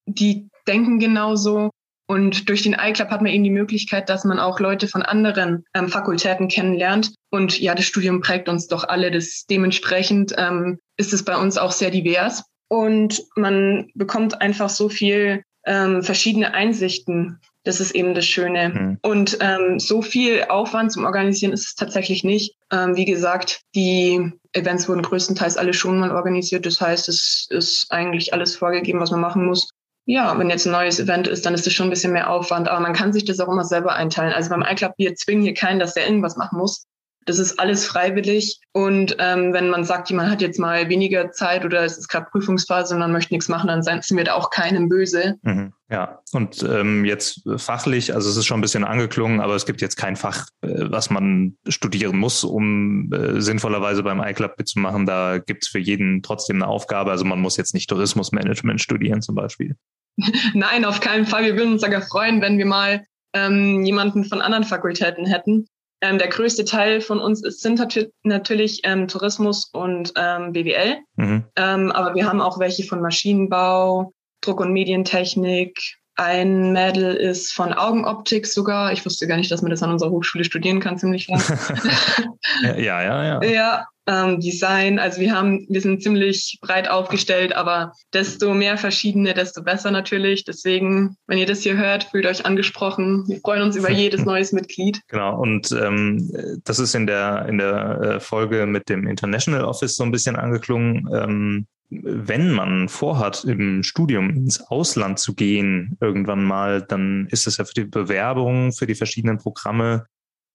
die 0.06 0.48
denken 0.66 0.98
genauso, 0.98 1.70
und 2.12 2.50
durch 2.50 2.60
den 2.60 2.74
iClub 2.74 3.08
hat 3.08 3.22
man 3.22 3.32
eben 3.32 3.42
die 3.42 3.48
Möglichkeit, 3.48 4.10
dass 4.10 4.24
man 4.24 4.38
auch 4.38 4.60
Leute 4.60 4.86
von 4.86 5.00
anderen 5.00 5.64
ähm, 5.72 5.88
Fakultäten 5.88 6.48
kennenlernt. 6.48 7.14
Und 7.30 7.58
ja, 7.58 7.74
das 7.74 7.86
Studium 7.86 8.20
prägt 8.20 8.50
uns 8.50 8.66
doch 8.66 8.84
alle. 8.84 9.10
Das 9.10 9.46
dementsprechend 9.48 10.34
ähm, 10.36 10.78
ist 10.98 11.14
es 11.14 11.24
bei 11.24 11.38
uns 11.38 11.56
auch 11.56 11.72
sehr 11.72 11.90
divers. 11.90 12.44
Und 12.68 13.22
man 13.34 13.90
bekommt 13.94 14.42
einfach 14.42 14.68
so 14.68 14.90
viel 14.90 15.42
ähm, 15.66 16.02
verschiedene 16.02 16.54
Einsichten. 16.54 17.40
Das 17.64 17.80
ist 17.80 17.94
eben 17.94 18.14
das 18.14 18.26
Schöne. 18.26 18.70
Mhm. 18.70 18.98
Und 19.02 19.38
ähm, 19.40 19.78
so 19.78 20.02
viel 20.02 20.44
Aufwand 20.48 20.92
zum 20.92 21.04
Organisieren 21.04 21.52
ist 21.52 21.66
es 21.66 21.74
tatsächlich 21.74 22.24
nicht. 22.24 22.56
Ähm, 22.72 22.96
wie 22.96 23.04
gesagt, 23.04 23.60
die 23.74 24.32
Events 24.52 24.88
wurden 24.88 25.02
größtenteils 25.02 25.56
alle 25.56 25.72
schon 25.72 26.00
mal 26.00 26.10
organisiert. 26.10 26.66
Das 26.66 26.80
heißt, 26.80 27.08
es 27.08 27.46
ist 27.50 27.90
eigentlich 27.90 28.34
alles 28.34 28.56
vorgegeben, 28.56 29.00
was 29.00 29.12
man 29.12 29.20
machen 29.20 29.46
muss 29.46 29.68
ja, 30.04 30.36
wenn 30.38 30.50
jetzt 30.50 30.66
ein 30.66 30.72
neues 30.72 30.98
Event 30.98 31.28
ist, 31.28 31.46
dann 31.46 31.54
ist 31.54 31.66
das 31.66 31.72
schon 31.72 31.86
ein 31.86 31.90
bisschen 31.90 32.12
mehr 32.12 32.30
Aufwand, 32.30 32.68
aber 32.68 32.80
man 32.80 32.92
kann 32.92 33.12
sich 33.12 33.24
das 33.24 33.38
auch 33.38 33.48
immer 33.48 33.64
selber 33.64 33.94
einteilen. 33.94 34.32
Also 34.32 34.50
beim 34.50 34.62
iClub, 34.62 34.92
wir 34.96 35.14
zwingen 35.14 35.44
hier 35.44 35.54
keinen, 35.54 35.78
dass 35.78 35.94
der 35.94 36.06
irgendwas 36.06 36.36
machen 36.36 36.58
muss. 36.58 36.86
Das 37.26 37.38
ist 37.38 37.58
alles 37.58 37.86
freiwillig. 37.86 38.60
Und 38.72 39.16
ähm, 39.18 39.52
wenn 39.52 39.68
man 39.70 39.84
sagt, 39.84 40.10
jemand 40.10 40.30
hat 40.30 40.40
jetzt 40.40 40.58
mal 40.58 40.88
weniger 40.88 41.30
Zeit 41.30 41.64
oder 41.64 41.84
es 41.84 41.98
ist 41.98 42.08
gerade 42.08 42.26
Prüfungsphase 42.30 42.94
und 42.94 43.00
man 43.00 43.12
möchte 43.12 43.34
nichts 43.34 43.48
machen, 43.48 43.68
dann 43.68 43.82
sind 43.82 44.16
wir 44.16 44.24
da 44.24 44.34
auch 44.34 44.50
keinem 44.50 44.88
böse. 44.88 45.36
Mhm, 45.42 45.72
ja, 45.90 46.20
und 46.32 46.62
ähm, 46.62 47.04
jetzt 47.04 47.42
fachlich, 47.56 48.14
also 48.14 48.30
es 48.30 48.36
ist 48.36 48.46
schon 48.46 48.58
ein 48.58 48.62
bisschen 48.62 48.84
angeklungen, 48.84 49.40
aber 49.40 49.54
es 49.54 49.66
gibt 49.66 49.80
jetzt 49.80 49.96
kein 49.96 50.16
Fach, 50.16 50.46
äh, 50.62 50.68
was 50.90 51.10
man 51.10 51.56
studieren 51.68 52.16
muss, 52.16 52.44
um 52.44 53.12
äh, 53.12 53.40
sinnvollerweise 53.40 54.02
beim 54.02 54.22
iClub 54.22 54.54
mitzumachen. 54.58 55.06
Da 55.06 55.38
gibt 55.38 55.64
es 55.64 55.68
für 55.68 55.78
jeden 55.78 56.22
trotzdem 56.22 56.56
eine 56.56 56.66
Aufgabe. 56.66 57.10
Also 57.10 57.24
man 57.24 57.40
muss 57.40 57.56
jetzt 57.56 57.74
nicht 57.74 57.90
Tourismusmanagement 57.90 58.80
studieren 58.80 59.22
zum 59.22 59.34
Beispiel. 59.34 59.76
Nein, 60.54 60.84
auf 60.84 61.00
keinen 61.00 61.26
Fall. 61.26 61.44
Wir 61.44 61.56
würden 61.56 61.72
uns 61.72 61.82
sogar 61.82 62.02
freuen, 62.02 62.40
wenn 62.40 62.58
wir 62.58 62.66
mal 62.66 63.04
ähm, 63.34 63.84
jemanden 63.84 64.24
von 64.24 64.40
anderen 64.40 64.64
Fakultäten 64.64 65.26
hätten. 65.26 65.66
Ähm, 66.02 66.18
der 66.18 66.28
größte 66.28 66.64
Teil 66.64 67.00
von 67.00 67.20
uns 67.20 67.44
ist, 67.44 67.60
sind 67.60 67.78
natürlich 68.24 68.80
ähm, 68.82 69.06
Tourismus 69.06 69.70
und 69.72 70.12
ähm, 70.16 70.52
BWL. 70.52 70.98
Mhm. 71.16 71.44
Ähm, 71.56 71.92
aber 71.92 72.14
wir 72.16 72.28
haben 72.28 72.40
auch 72.40 72.58
welche 72.58 72.82
von 72.82 73.00
Maschinenbau, 73.00 74.12
Druck- 74.40 74.60
und 74.60 74.72
Medientechnik. 74.72 75.78
Ein 76.22 76.72
Mädel 76.72 77.14
ist 77.16 77.52
von 77.52 77.72
Augenoptik 77.72 78.46
sogar. 78.46 78.92
Ich 78.92 79.04
wusste 79.04 79.26
gar 79.26 79.36
nicht, 79.36 79.50
dass 79.50 79.60
man 79.60 79.70
das 79.70 79.82
an 79.82 79.90
unserer 79.90 80.10
Hochschule 80.10 80.44
studieren 80.44 80.78
kann, 80.78 80.96
ziemlich 80.96 81.26
lang. 81.26 81.42
ja, 82.62 83.02
ja, 83.02 83.24
ja. 83.24 83.42
Ja, 83.42 83.86
ähm, 84.06 84.38
Design. 84.38 85.00
Also 85.00 85.20
wir 85.20 85.32
haben, 85.34 85.66
wir 85.68 85.80
sind 85.80 86.00
ziemlich 86.00 86.58
breit 86.60 86.88
aufgestellt, 86.88 87.56
aber 87.56 87.92
desto 88.12 88.54
mehr 88.54 88.78
verschiedene, 88.78 89.34
desto 89.34 89.64
besser 89.64 89.90
natürlich. 89.90 90.44
Deswegen, 90.44 91.16
wenn 91.26 91.38
ihr 91.38 91.46
das 91.46 91.62
hier 91.62 91.76
hört, 91.76 92.04
fühlt 92.04 92.26
euch 92.26 92.46
angesprochen. 92.46 93.24
Wir 93.26 93.40
freuen 93.40 93.62
uns 93.62 93.74
über 93.74 93.90
jedes 93.90 94.24
neues 94.24 94.52
Mitglied. 94.52 95.00
Genau. 95.08 95.40
Und 95.40 95.72
ähm, 95.72 96.30
das 96.62 96.78
ist 96.78 96.94
in 96.94 97.08
der 97.08 97.46
in 97.48 97.58
der 97.58 98.00
äh, 98.00 98.20
Folge 98.20 98.66
mit 98.66 98.88
dem 98.88 99.08
International 99.08 99.64
Office 99.64 99.96
so 99.96 100.04
ein 100.04 100.12
bisschen 100.12 100.36
angeklungen. 100.36 101.08
Ähm, 101.12 101.66
wenn 102.02 102.52
man 102.52 102.88
vorhat, 102.88 103.44
im 103.44 103.82
Studium 103.82 104.30
ins 104.30 104.60
Ausland 104.60 105.18
zu 105.18 105.34
gehen, 105.34 105.96
irgendwann 106.00 106.44
mal, 106.44 106.82
dann 106.82 107.26
ist 107.30 107.46
es 107.46 107.58
ja 107.58 107.64
für 107.64 107.74
die 107.74 107.84
Bewerbung, 107.84 108.72
für 108.72 108.86
die 108.86 108.94
verschiedenen 108.94 109.38
Programme 109.38 110.06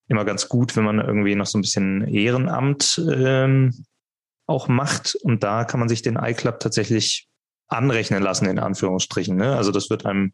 immer 0.08 0.26
ganz 0.26 0.50
gut, 0.50 0.76
wenn 0.76 0.84
man 0.84 1.00
irgendwie 1.00 1.36
noch 1.36 1.46
so 1.46 1.58
ein 1.58 1.62
bisschen 1.62 2.08
Ehrenamt 2.08 3.02
ähm, 3.14 3.86
auch 4.48 4.68
macht. 4.68 5.16
Und 5.16 5.44
da 5.44 5.66
kann 5.66 5.80
man 5.80 5.90
sich 5.90 6.02
den 6.02 6.16
iClub 6.16 6.60
tatsächlich 6.60 7.28
anrechnen 7.68 8.24
lassen, 8.24 8.46
in 8.46 8.60
Anführungsstrichen. 8.60 9.36
Ne? 9.36 9.56
Also 9.56 9.72
das 9.72 9.90
wird 9.90 10.06
einem 10.06 10.34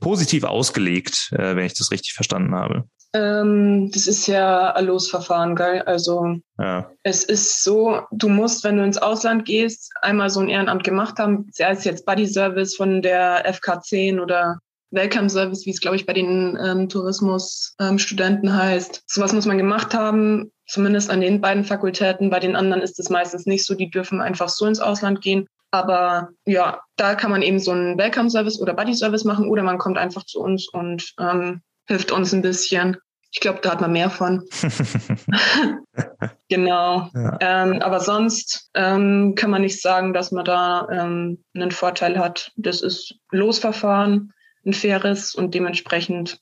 positiv 0.00 0.44
ausgelegt, 0.44 1.30
äh, 1.32 1.56
wenn 1.56 1.66
ich 1.66 1.74
das 1.74 1.90
richtig 1.90 2.14
verstanden 2.14 2.54
habe. 2.54 2.84
Ähm, 3.12 3.90
das 3.92 4.06
ist 4.06 4.26
ja 4.26 4.74
ein 4.74 4.86
Losverfahren, 4.86 5.56
gell? 5.56 5.82
Also 5.82 6.36
ja. 6.58 6.90
es 7.02 7.24
ist 7.24 7.62
so, 7.62 8.00
du 8.10 8.28
musst, 8.28 8.64
wenn 8.64 8.76
du 8.76 8.84
ins 8.84 8.98
Ausland 8.98 9.44
gehst, 9.44 9.92
einmal 10.02 10.28
so 10.28 10.40
ein 10.40 10.48
Ehrenamt 10.48 10.84
gemacht 10.84 11.18
haben, 11.18 11.48
sei 11.52 11.70
es 11.70 11.84
jetzt 11.84 12.04
Buddy 12.04 12.26
Service 12.26 12.76
von 12.76 13.02
der 13.02 13.50
FK10 13.54 14.20
oder 14.20 14.58
Welcome 14.90 15.28
Service, 15.28 15.66
wie 15.66 15.70
es, 15.70 15.80
glaube 15.80 15.96
ich, 15.96 16.06
bei 16.06 16.12
den 16.12 16.58
ähm, 16.62 16.88
Tourismusstudenten 16.88 18.48
ähm, 18.48 18.54
heißt. 18.54 19.02
Sowas 19.06 19.32
muss 19.32 19.46
man 19.46 19.58
gemacht 19.58 19.94
haben, 19.94 20.52
zumindest 20.66 21.10
an 21.10 21.20
den 21.20 21.40
beiden 21.40 21.64
Fakultäten. 21.64 22.30
Bei 22.30 22.40
den 22.40 22.54
anderen 22.54 22.82
ist 22.82 22.98
es 22.98 23.10
meistens 23.10 23.46
nicht 23.46 23.66
so, 23.66 23.74
die 23.74 23.90
dürfen 23.90 24.20
einfach 24.20 24.48
so 24.48 24.66
ins 24.66 24.80
Ausland 24.80 25.20
gehen. 25.20 25.48
Aber 25.76 26.30
ja, 26.46 26.80
da 26.96 27.14
kann 27.14 27.30
man 27.30 27.42
eben 27.42 27.58
so 27.58 27.72
einen 27.72 27.98
Welcome 27.98 28.30
Service 28.30 28.58
oder 28.60 28.72
Buddy 28.72 28.94
Service 28.94 29.24
machen 29.24 29.48
oder 29.48 29.62
man 29.62 29.76
kommt 29.76 29.98
einfach 29.98 30.24
zu 30.24 30.40
uns 30.40 30.68
und 30.68 31.12
ähm, 31.20 31.60
hilft 31.86 32.10
uns 32.12 32.32
ein 32.32 32.42
bisschen. 32.42 32.96
Ich 33.30 33.40
glaube, 33.40 33.58
da 33.60 33.72
hat 33.72 33.82
man 33.82 33.92
mehr 33.92 34.08
von. 34.08 34.42
genau. 36.48 37.10
Ja. 37.12 37.38
Ähm, 37.40 37.82
aber 37.82 38.00
sonst 38.00 38.70
ähm, 38.74 39.34
kann 39.34 39.50
man 39.50 39.60
nicht 39.60 39.82
sagen, 39.82 40.14
dass 40.14 40.32
man 40.32 40.46
da 40.46 40.88
ähm, 40.90 41.44
einen 41.54 41.70
Vorteil 41.70 42.18
hat. 42.18 42.52
Das 42.56 42.80
ist 42.80 43.14
Losverfahren, 43.30 44.32
ein 44.64 44.72
faires 44.72 45.34
und 45.34 45.54
dementsprechend 45.54 46.38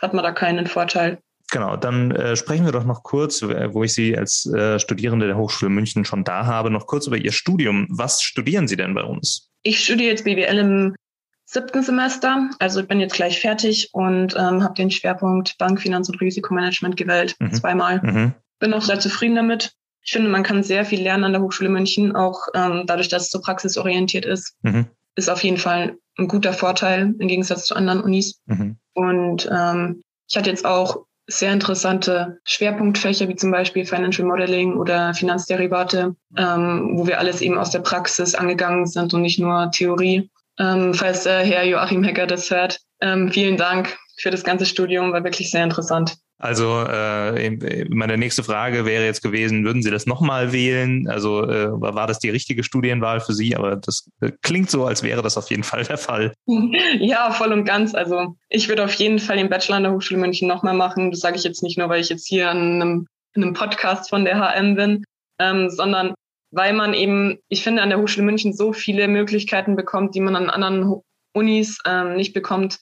hat 0.00 0.14
man 0.14 0.24
da 0.24 0.32
keinen 0.32 0.66
Vorteil. 0.66 1.18
Genau, 1.50 1.76
dann 1.76 2.12
äh, 2.12 2.36
sprechen 2.36 2.64
wir 2.64 2.72
doch 2.72 2.84
noch 2.84 3.02
kurz, 3.02 3.42
wo 3.42 3.82
ich 3.82 3.92
Sie 3.92 4.16
als 4.16 4.46
äh, 4.46 4.78
Studierende 4.78 5.26
der 5.26 5.36
Hochschule 5.36 5.70
München 5.70 6.04
schon 6.04 6.24
da 6.24 6.46
habe, 6.46 6.70
noch 6.70 6.86
kurz 6.86 7.06
über 7.06 7.16
Ihr 7.16 7.32
Studium. 7.32 7.86
Was 7.90 8.22
studieren 8.22 8.68
Sie 8.68 8.76
denn 8.76 8.94
bei 8.94 9.02
uns? 9.02 9.50
Ich 9.62 9.84
studiere 9.84 10.10
jetzt 10.10 10.24
BWL 10.24 10.58
im 10.58 10.94
siebten 11.44 11.82
Semester. 11.82 12.48
Also 12.60 12.80
ich 12.80 12.88
bin 12.88 13.00
jetzt 13.00 13.14
gleich 13.14 13.40
fertig 13.40 13.90
und 13.92 14.34
ähm, 14.36 14.62
habe 14.62 14.74
den 14.74 14.90
Schwerpunkt 14.90 15.58
Bank, 15.58 15.80
Finanz 15.80 16.08
und 16.08 16.20
Risikomanagement 16.20 16.96
gewählt, 16.96 17.34
mhm. 17.40 17.52
zweimal. 17.52 18.00
Mhm. 18.02 18.34
Bin 18.60 18.72
auch 18.72 18.82
sehr 18.82 19.00
zufrieden 19.00 19.34
damit. 19.34 19.72
Ich 20.02 20.12
finde, 20.12 20.30
man 20.30 20.44
kann 20.44 20.62
sehr 20.62 20.84
viel 20.84 21.02
lernen 21.02 21.24
an 21.24 21.32
der 21.32 21.42
Hochschule 21.42 21.68
München, 21.68 22.14
auch 22.14 22.46
ähm, 22.54 22.84
dadurch, 22.86 23.08
dass 23.08 23.24
es 23.24 23.30
so 23.30 23.40
praxisorientiert 23.40 24.24
ist. 24.24 24.54
Mhm. 24.62 24.86
Ist 25.16 25.28
auf 25.28 25.42
jeden 25.42 25.58
Fall 25.58 25.98
ein 26.16 26.28
guter 26.28 26.52
Vorteil 26.52 27.14
im 27.18 27.28
Gegensatz 27.28 27.66
zu 27.66 27.74
anderen 27.74 28.00
Unis. 28.00 28.40
Mhm. 28.46 28.78
Und 28.94 29.50
ähm, 29.52 30.02
ich 30.28 30.36
hatte 30.36 30.50
jetzt 30.50 30.64
auch 30.64 31.04
sehr 31.30 31.52
interessante 31.52 32.38
Schwerpunktfächer 32.44 33.28
wie 33.28 33.36
zum 33.36 33.50
Beispiel 33.50 33.86
Financial 33.86 34.26
Modeling 34.26 34.76
oder 34.76 35.14
Finanzderivate, 35.14 36.14
ähm, 36.36 36.90
wo 36.94 37.06
wir 37.06 37.18
alles 37.18 37.40
eben 37.40 37.58
aus 37.58 37.70
der 37.70 37.80
Praxis 37.80 38.34
angegangen 38.34 38.86
sind 38.86 39.14
und 39.14 39.22
nicht 39.22 39.38
nur 39.38 39.70
Theorie. 39.70 40.30
Ähm, 40.58 40.92
falls 40.94 41.22
der 41.24 41.40
Herr 41.40 41.64
Joachim 41.64 42.02
Hecker 42.02 42.26
das 42.26 42.50
hört, 42.50 42.80
ähm, 43.00 43.30
vielen 43.30 43.56
Dank 43.56 43.96
für 44.18 44.30
das 44.30 44.44
ganze 44.44 44.66
Studium, 44.66 45.12
war 45.12 45.24
wirklich 45.24 45.50
sehr 45.50 45.64
interessant. 45.64 46.16
Also 46.40 46.80
äh, 46.80 47.84
meine 47.90 48.16
nächste 48.16 48.42
Frage 48.42 48.86
wäre 48.86 49.04
jetzt 49.04 49.22
gewesen, 49.22 49.62
würden 49.64 49.82
Sie 49.82 49.90
das 49.90 50.06
nochmal 50.06 50.52
wählen? 50.52 51.06
Also 51.06 51.44
äh, 51.44 51.68
war 51.70 52.06
das 52.06 52.18
die 52.18 52.30
richtige 52.30 52.64
Studienwahl 52.64 53.20
für 53.20 53.34
Sie? 53.34 53.54
Aber 53.54 53.76
das 53.76 54.08
äh, 54.22 54.32
klingt 54.40 54.70
so, 54.70 54.86
als 54.86 55.02
wäre 55.02 55.20
das 55.20 55.36
auf 55.36 55.50
jeden 55.50 55.64
Fall 55.64 55.84
der 55.84 55.98
Fall. 55.98 56.32
Ja, 56.98 57.30
voll 57.30 57.52
und 57.52 57.64
ganz. 57.64 57.94
Also 57.94 58.36
ich 58.48 58.68
würde 58.68 58.84
auf 58.84 58.94
jeden 58.94 59.18
Fall 59.18 59.36
den 59.36 59.50
Bachelor 59.50 59.76
an 59.76 59.82
der 59.82 59.92
Hochschule 59.92 60.18
München 60.18 60.48
nochmal 60.48 60.74
machen. 60.74 61.10
Das 61.10 61.20
sage 61.20 61.36
ich 61.36 61.44
jetzt 61.44 61.62
nicht 61.62 61.78
nur, 61.78 61.88
weil 61.90 62.00
ich 62.00 62.08
jetzt 62.08 62.26
hier 62.26 62.50
in 62.50 62.56
einem, 62.56 63.06
in 63.34 63.42
einem 63.42 63.52
Podcast 63.52 64.08
von 64.08 64.24
der 64.24 64.38
HM 64.38 64.76
bin, 64.76 65.04
ähm, 65.38 65.68
sondern 65.68 66.14
weil 66.52 66.72
man 66.72 66.94
eben, 66.94 67.38
ich 67.48 67.62
finde, 67.62 67.82
an 67.82 67.90
der 67.90 67.98
Hochschule 68.00 68.24
München 68.24 68.54
so 68.54 68.72
viele 68.72 69.08
Möglichkeiten 69.08 69.76
bekommt, 69.76 70.14
die 70.14 70.20
man 70.20 70.36
an 70.36 70.48
anderen 70.48 71.00
Unis 71.34 71.78
ähm, 71.86 72.16
nicht 72.16 72.32
bekommt. 72.32 72.78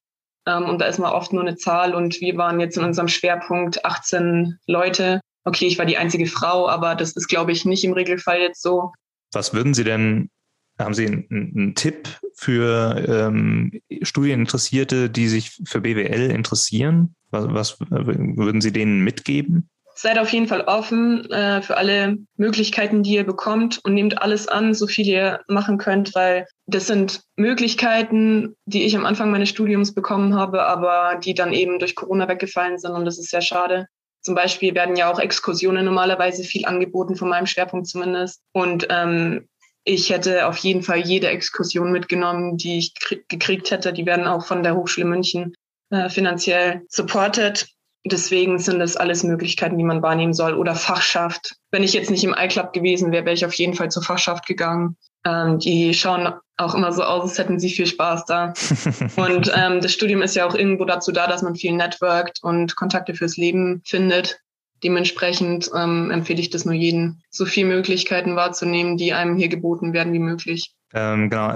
Ähm, 0.48 0.64
und 0.64 0.80
da 0.80 0.86
ist 0.86 0.98
man 0.98 1.12
oft 1.12 1.32
nur 1.32 1.42
eine 1.42 1.56
Zahl 1.56 1.94
und 1.94 2.20
wir 2.20 2.36
waren 2.36 2.58
jetzt 2.58 2.78
in 2.78 2.84
unserem 2.84 3.08
Schwerpunkt 3.08 3.84
18 3.84 4.58
Leute. 4.66 5.20
Okay, 5.44 5.66
ich 5.66 5.78
war 5.78 5.84
die 5.84 5.98
einzige 5.98 6.26
Frau, 6.26 6.68
aber 6.68 6.94
das 6.94 7.12
ist, 7.12 7.28
glaube 7.28 7.52
ich, 7.52 7.64
nicht 7.66 7.84
im 7.84 7.92
Regelfall 7.92 8.40
jetzt 8.40 8.62
so. 8.62 8.92
Was 9.32 9.52
würden 9.52 9.74
Sie 9.74 9.84
denn, 9.84 10.30
haben 10.78 10.94
Sie 10.94 11.06
einen, 11.06 11.26
einen 11.30 11.74
Tipp 11.74 12.08
für 12.34 13.04
ähm, 13.06 13.78
Studieninteressierte, 14.02 15.10
die 15.10 15.28
sich 15.28 15.60
für 15.66 15.82
BWL 15.82 16.30
interessieren? 16.30 17.14
Was, 17.30 17.46
was 17.50 17.80
würden 17.90 18.62
Sie 18.62 18.72
denen 18.72 19.04
mitgeben? 19.04 19.68
Seid 19.98 20.16
auf 20.18 20.32
jeden 20.32 20.46
Fall 20.46 20.60
offen 20.60 21.28
äh, 21.30 21.60
für 21.60 21.76
alle 21.76 22.18
Möglichkeiten, 22.36 23.02
die 23.02 23.14
ihr 23.14 23.24
bekommt 23.24 23.80
und 23.84 23.94
nehmt 23.94 24.22
alles 24.22 24.46
an, 24.46 24.72
so 24.72 24.86
viel 24.86 25.04
ihr 25.04 25.40
machen 25.48 25.76
könnt, 25.76 26.14
weil 26.14 26.46
das 26.66 26.86
sind 26.86 27.22
Möglichkeiten, 27.34 28.54
die 28.64 28.84
ich 28.84 28.96
am 28.96 29.04
Anfang 29.04 29.32
meines 29.32 29.48
Studiums 29.48 29.94
bekommen 29.94 30.36
habe, 30.36 30.62
aber 30.62 31.18
die 31.18 31.34
dann 31.34 31.52
eben 31.52 31.80
durch 31.80 31.96
Corona 31.96 32.28
weggefallen 32.28 32.78
sind 32.78 32.92
und 32.92 33.06
das 33.06 33.18
ist 33.18 33.30
sehr 33.30 33.40
schade. 33.40 33.86
Zum 34.22 34.36
Beispiel 34.36 34.72
werden 34.74 34.94
ja 34.94 35.10
auch 35.10 35.18
Exkursionen 35.18 35.84
normalerweise 35.84 36.44
viel 36.44 36.64
angeboten, 36.66 37.16
von 37.16 37.28
meinem 37.28 37.46
Schwerpunkt 37.46 37.88
zumindest. 37.88 38.40
Und 38.52 38.86
ähm, 38.90 39.48
ich 39.82 40.10
hätte 40.10 40.46
auf 40.46 40.58
jeden 40.58 40.82
Fall 40.82 40.98
jede 40.98 41.28
Exkursion 41.28 41.90
mitgenommen, 41.90 42.56
die 42.56 42.78
ich 42.78 42.94
gekriegt 43.28 43.70
hätte. 43.72 43.92
Die 43.92 44.06
werden 44.06 44.26
auch 44.26 44.44
von 44.44 44.62
der 44.62 44.76
Hochschule 44.76 45.06
München 45.06 45.54
äh, 45.90 46.08
finanziell 46.08 46.82
supported. 46.88 47.66
Deswegen 48.04 48.58
sind 48.58 48.78
das 48.78 48.96
alles 48.96 49.24
Möglichkeiten, 49.24 49.76
die 49.76 49.84
man 49.84 50.02
wahrnehmen 50.02 50.32
soll. 50.32 50.54
Oder 50.54 50.74
Fachschaft. 50.74 51.56
Wenn 51.70 51.82
ich 51.82 51.92
jetzt 51.92 52.10
nicht 52.10 52.24
im 52.24 52.34
iClub 52.38 52.72
gewesen 52.72 53.12
wäre, 53.12 53.24
wäre 53.24 53.34
ich 53.34 53.44
auf 53.44 53.54
jeden 53.54 53.74
Fall 53.74 53.90
zur 53.90 54.02
Fachschaft 54.02 54.46
gegangen. 54.46 54.96
Ähm, 55.24 55.58
die 55.58 55.92
schauen 55.94 56.32
auch 56.56 56.74
immer 56.74 56.92
so 56.92 57.02
aus, 57.02 57.22
als 57.22 57.38
hätten 57.38 57.58
sie 57.58 57.70
viel 57.70 57.86
Spaß 57.86 58.24
da. 58.24 58.52
und 59.16 59.52
ähm, 59.54 59.80
das 59.80 59.92
Studium 59.92 60.22
ist 60.22 60.36
ja 60.36 60.46
auch 60.46 60.54
irgendwo 60.54 60.84
dazu 60.84 61.12
da, 61.12 61.26
dass 61.26 61.42
man 61.42 61.56
viel 61.56 61.72
networkt 61.72 62.38
und 62.42 62.76
Kontakte 62.76 63.14
fürs 63.14 63.36
Leben 63.36 63.82
findet. 63.84 64.40
Dementsprechend 64.84 65.70
ähm, 65.74 66.10
empfehle 66.10 66.40
ich 66.40 66.50
das 66.50 66.64
nur 66.64 66.74
jedem, 66.74 67.20
so 67.30 67.46
viele 67.46 67.68
Möglichkeiten 67.68 68.36
wahrzunehmen, 68.36 68.96
die 68.96 69.12
einem 69.12 69.36
hier 69.36 69.48
geboten 69.48 69.92
werden 69.92 70.12
wie 70.12 70.20
möglich. 70.20 70.72
Ähm, 70.94 71.28
genau. 71.28 71.54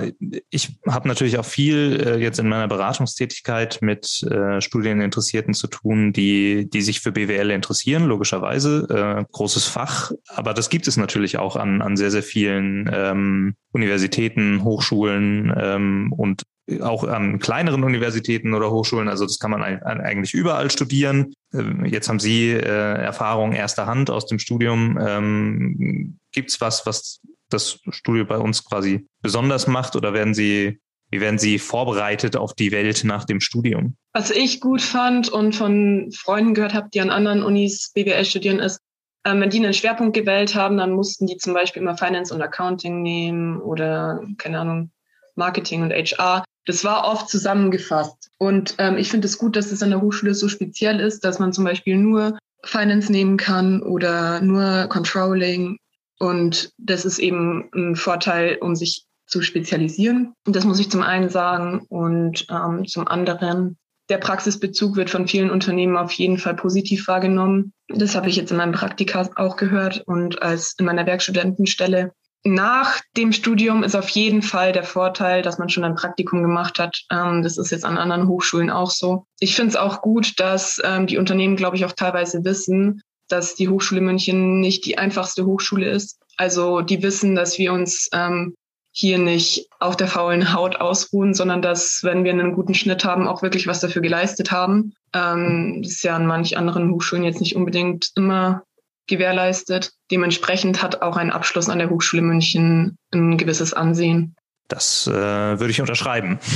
Ich 0.50 0.78
habe 0.86 1.08
natürlich 1.08 1.38
auch 1.38 1.44
viel 1.44 2.02
äh, 2.06 2.18
jetzt 2.18 2.38
in 2.38 2.48
meiner 2.48 2.68
Beratungstätigkeit 2.68 3.78
mit 3.80 4.22
äh, 4.24 4.60
Studieninteressierten 4.60 5.54
zu 5.54 5.68
tun, 5.68 6.12
die, 6.12 6.68
die 6.68 6.82
sich 6.82 7.00
für 7.00 7.12
BWL 7.12 7.50
interessieren, 7.50 8.04
logischerweise. 8.04 8.86
Äh, 8.90 9.24
großes 9.32 9.66
Fach. 9.66 10.12
Aber 10.28 10.52
das 10.52 10.68
gibt 10.68 10.86
es 10.86 10.96
natürlich 10.96 11.38
auch 11.38 11.56
an, 11.56 11.80
an 11.80 11.96
sehr, 11.96 12.10
sehr 12.10 12.22
vielen 12.22 12.90
ähm, 12.92 13.54
Universitäten, 13.72 14.64
Hochschulen 14.64 15.52
ähm, 15.56 16.12
und 16.12 16.42
auch 16.80 17.04
an 17.04 17.38
kleineren 17.38 17.84
Universitäten 17.84 18.54
oder 18.54 18.70
Hochschulen. 18.70 19.08
Also 19.08 19.26
das 19.26 19.38
kann 19.38 19.50
man 19.50 19.62
eigentlich 19.62 20.32
überall 20.32 20.70
studieren. 20.70 21.34
Ähm, 21.52 21.84
jetzt 21.84 22.08
haben 22.08 22.20
Sie 22.20 22.50
äh, 22.50 22.60
Erfahrung 22.60 23.52
erster 23.52 23.86
Hand 23.86 24.10
aus 24.10 24.26
dem 24.26 24.38
Studium. 24.38 24.98
Ähm, 25.00 26.18
Gibt 26.32 26.50
es 26.50 26.60
was, 26.60 26.86
was 26.86 27.20
das 27.52 27.78
Studio 27.90 28.25
bei 28.25 28.38
uns 28.38 28.64
quasi 28.64 29.06
besonders 29.21 29.66
macht 29.66 29.97
oder 29.97 30.12
werden 30.12 30.35
Sie, 30.35 30.80
wie 31.11 31.21
werden 31.21 31.38
Sie 31.38 31.59
vorbereitet 31.59 32.37
auf 32.37 32.54
die 32.54 32.73
Welt 32.73 33.04
nach 33.04 33.25
dem 33.25 33.40
Studium? 33.40 33.97
Was 34.12 34.30
ich 34.30 34.61
gut 34.61 34.82
fand 34.82 35.28
und 35.28 35.54
von 35.54 36.11
Freunden 36.12 36.54
gehört 36.54 36.75
habe, 36.75 36.88
die 36.92 37.00
an 37.00 37.11
anderen 37.11 37.42
Unis 37.42 37.92
BWL 37.94 38.25
studieren, 38.25 38.59
ist, 38.59 38.80
ähm, 39.25 39.40
wenn 39.40 39.50
die 39.50 39.59
einen 39.59 39.75
Schwerpunkt 39.75 40.14
gewählt 40.14 40.54
haben, 40.54 40.76
dann 40.78 40.92
mussten 40.92 41.26
die 41.26 41.37
zum 41.37 41.54
Beispiel 41.54 41.82
immer 41.82 41.97
Finance 41.97 42.35
und 42.35 42.42
Accounting 42.42 43.02
nehmen 43.02 43.61
oder, 43.61 44.21
keine 44.38 44.61
Ahnung, 44.61 44.90
Marketing 45.37 45.82
und 45.82 45.92
HR. 45.92 46.44
Das 46.66 46.85
war 46.85 47.04
oft 47.04 47.28
zusammengefasst. 47.28 48.30
Und 48.38 48.75
ähm, 48.78 48.97
ich 48.97 49.11
finde 49.11 49.26
es 49.26 49.38
gut, 49.38 49.56
dass 49.56 49.73
es 49.73 49.82
an 49.82 49.90
der 49.90 50.00
Hochschule 50.00 50.35
so 50.35 50.49
speziell 50.49 51.00
ist, 51.00 51.25
dass 51.25 51.38
man 51.38 51.52
zum 51.52 51.64
Beispiel 51.64 51.97
nur 51.97 52.38
Finance 52.64 53.11
nehmen 53.11 53.37
kann 53.37 53.82
oder 53.82 54.40
nur 54.40 54.87
Controlling 54.88 55.78
und 56.22 56.70
das 56.78 57.04
ist 57.04 57.18
eben 57.18 57.68
ein 57.74 57.96
Vorteil, 57.96 58.58
um 58.60 58.76
sich 58.76 59.06
zu 59.26 59.42
spezialisieren. 59.42 60.34
Das 60.44 60.64
muss 60.64 60.78
ich 60.78 60.88
zum 60.88 61.02
einen 61.02 61.30
sagen. 61.30 61.84
Und 61.88 62.46
ähm, 62.48 62.86
zum 62.86 63.08
anderen, 63.08 63.76
der 64.08 64.18
Praxisbezug 64.18 64.94
wird 64.94 65.10
von 65.10 65.26
vielen 65.26 65.50
Unternehmen 65.50 65.96
auf 65.96 66.12
jeden 66.12 66.38
Fall 66.38 66.54
positiv 66.54 67.08
wahrgenommen. 67.08 67.72
Das 67.88 68.14
habe 68.14 68.28
ich 68.28 68.36
jetzt 68.36 68.52
in 68.52 68.56
meinem 68.56 68.70
Praktika 68.70 69.30
auch 69.34 69.56
gehört 69.56 70.04
und 70.06 70.40
als 70.42 70.76
in 70.78 70.84
meiner 70.84 71.06
Werkstudentenstelle. 71.06 72.12
Nach 72.44 73.00
dem 73.16 73.32
Studium 73.32 73.82
ist 73.82 73.96
auf 73.96 74.08
jeden 74.10 74.42
Fall 74.42 74.70
der 74.70 74.84
Vorteil, 74.84 75.42
dass 75.42 75.58
man 75.58 75.70
schon 75.70 75.82
ein 75.82 75.96
Praktikum 75.96 76.42
gemacht 76.42 76.78
hat. 76.78 77.02
Ähm, 77.10 77.42
das 77.42 77.58
ist 77.58 77.72
jetzt 77.72 77.84
an 77.84 77.98
anderen 77.98 78.28
Hochschulen 78.28 78.70
auch 78.70 78.92
so. 78.92 79.26
Ich 79.40 79.56
finde 79.56 79.70
es 79.70 79.76
auch 79.76 80.02
gut, 80.02 80.38
dass 80.38 80.80
ähm, 80.84 81.08
die 81.08 81.18
Unternehmen, 81.18 81.56
glaube 81.56 81.74
ich, 81.74 81.84
auch 81.84 81.92
teilweise 81.92 82.44
wissen, 82.44 83.02
dass 83.32 83.54
die 83.54 83.68
Hochschule 83.68 84.00
München 84.00 84.60
nicht 84.60 84.84
die 84.86 84.98
einfachste 84.98 85.46
Hochschule 85.46 85.90
ist. 85.90 86.18
Also 86.36 86.80
die 86.80 87.02
wissen, 87.02 87.34
dass 87.34 87.58
wir 87.58 87.72
uns 87.72 88.08
ähm, 88.12 88.54
hier 88.92 89.18
nicht 89.18 89.68
auf 89.80 89.96
der 89.96 90.06
faulen 90.06 90.52
Haut 90.52 90.76
ausruhen, 90.76 91.32
sondern 91.32 91.62
dass, 91.62 92.00
wenn 92.02 92.24
wir 92.24 92.32
einen 92.32 92.54
guten 92.54 92.74
Schnitt 92.74 93.04
haben, 93.04 93.26
auch 93.26 93.42
wirklich 93.42 93.66
was 93.66 93.80
dafür 93.80 94.02
geleistet 94.02 94.52
haben. 94.52 94.92
Ähm, 95.14 95.80
das 95.82 95.92
ist 95.92 96.04
ja 96.04 96.14
an 96.14 96.26
manch 96.26 96.56
anderen 96.56 96.90
Hochschulen 96.90 97.24
jetzt 97.24 97.40
nicht 97.40 97.56
unbedingt 97.56 98.10
immer 98.16 98.62
gewährleistet. 99.08 99.92
Dementsprechend 100.10 100.82
hat 100.82 101.02
auch 101.02 101.16
ein 101.16 101.32
Abschluss 101.32 101.68
an 101.68 101.78
der 101.78 101.90
Hochschule 101.90 102.22
München 102.22 102.96
ein 103.12 103.38
gewisses 103.38 103.72
Ansehen. 103.72 104.36
Das 104.68 105.06
äh, 105.06 105.12
würde 105.12 105.70
ich 105.70 105.80
unterschreiben. 105.80 106.38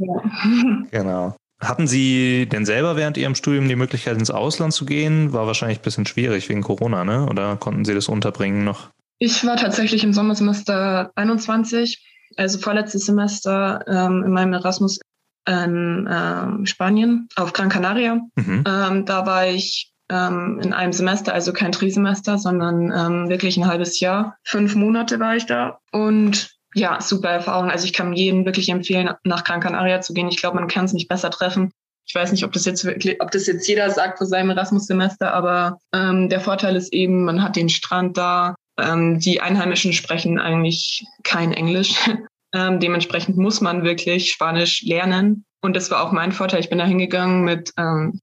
Ja. 0.00 0.22
genau. 0.92 1.36
Hatten 1.60 1.88
Sie 1.88 2.46
denn 2.46 2.64
selber 2.64 2.96
während 2.96 3.16
Ihrem 3.16 3.34
Studium 3.34 3.68
die 3.68 3.76
Möglichkeit, 3.76 4.16
ins 4.16 4.30
Ausland 4.30 4.72
zu 4.72 4.86
gehen? 4.86 5.32
War 5.32 5.46
wahrscheinlich 5.46 5.78
ein 5.78 5.84
bisschen 5.84 6.06
schwierig 6.06 6.48
wegen 6.48 6.62
Corona, 6.62 7.04
ne? 7.04 7.26
Oder 7.26 7.56
konnten 7.56 7.84
Sie 7.84 7.94
das 7.94 8.08
unterbringen 8.08 8.64
noch? 8.64 8.90
Ich 9.18 9.44
war 9.44 9.56
tatsächlich 9.56 10.04
im 10.04 10.12
Sommersemester 10.12 11.10
21, 11.16 12.06
also 12.36 12.58
vorletztes 12.60 13.06
Semester 13.06 13.84
ähm, 13.88 14.22
in 14.24 14.30
meinem 14.30 14.52
Erasmus 14.52 15.00
in 15.48 16.08
ähm, 16.10 16.66
Spanien 16.66 17.28
auf 17.34 17.52
Gran 17.52 17.70
Canaria. 17.70 18.20
Mhm. 18.36 18.64
Ähm, 18.66 19.04
da 19.04 19.26
war 19.26 19.48
ich 19.48 19.92
ähm, 20.10 20.60
in 20.62 20.72
einem 20.72 20.92
Semester, 20.92 21.32
also 21.32 21.52
kein 21.52 21.72
Trisemester, 21.72 22.38
sondern 22.38 22.92
ähm, 22.92 23.28
wirklich 23.28 23.56
ein 23.56 23.66
halbes 23.66 23.98
Jahr. 23.98 24.36
Fünf 24.44 24.74
Monate 24.74 25.18
war 25.18 25.36
ich 25.36 25.46
da 25.46 25.80
und 25.90 26.57
ja, 26.74 27.00
super 27.00 27.30
Erfahrung. 27.30 27.70
Also 27.70 27.84
ich 27.84 27.92
kann 27.92 28.12
jedem 28.12 28.44
wirklich 28.44 28.68
empfehlen, 28.68 29.10
nach 29.24 29.44
Gran 29.44 29.60
Canaria 29.60 30.00
zu 30.00 30.12
gehen. 30.12 30.28
Ich 30.28 30.38
glaube, 30.38 30.56
man 30.56 30.68
kann 30.68 30.84
es 30.84 30.92
nicht 30.92 31.08
besser 31.08 31.30
treffen. 31.30 31.72
Ich 32.06 32.14
weiß 32.14 32.32
nicht, 32.32 32.44
ob 32.44 32.52
das 32.52 32.64
jetzt 32.64 32.84
wirklich, 32.84 33.20
ob 33.20 33.30
das 33.30 33.46
jetzt 33.46 33.68
jeder 33.68 33.90
sagt 33.90 34.18
für 34.18 34.26
seinem 34.26 34.50
Erasmus-Semester, 34.50 35.32
aber 35.32 35.78
ähm, 35.92 36.30
der 36.30 36.40
Vorteil 36.40 36.74
ist 36.74 36.92
eben, 36.92 37.24
man 37.24 37.42
hat 37.42 37.56
den 37.56 37.68
Strand 37.68 38.16
da. 38.16 38.54
Ähm, 38.78 39.18
die 39.18 39.40
Einheimischen 39.40 39.92
sprechen 39.92 40.38
eigentlich 40.38 41.04
kein 41.22 41.52
Englisch. 41.52 41.94
Ähm, 42.54 42.80
dementsprechend 42.80 43.36
muss 43.36 43.60
man 43.60 43.84
wirklich 43.84 44.30
Spanisch 44.30 44.80
lernen. 44.80 45.44
Und 45.60 45.76
das 45.76 45.90
war 45.90 46.02
auch 46.02 46.12
mein 46.12 46.32
Vorteil. 46.32 46.60
Ich 46.60 46.70
bin 46.70 46.78
da 46.78 46.86
hingegangen 46.86 47.44
mit, 47.44 47.72
ähm, 47.76 48.20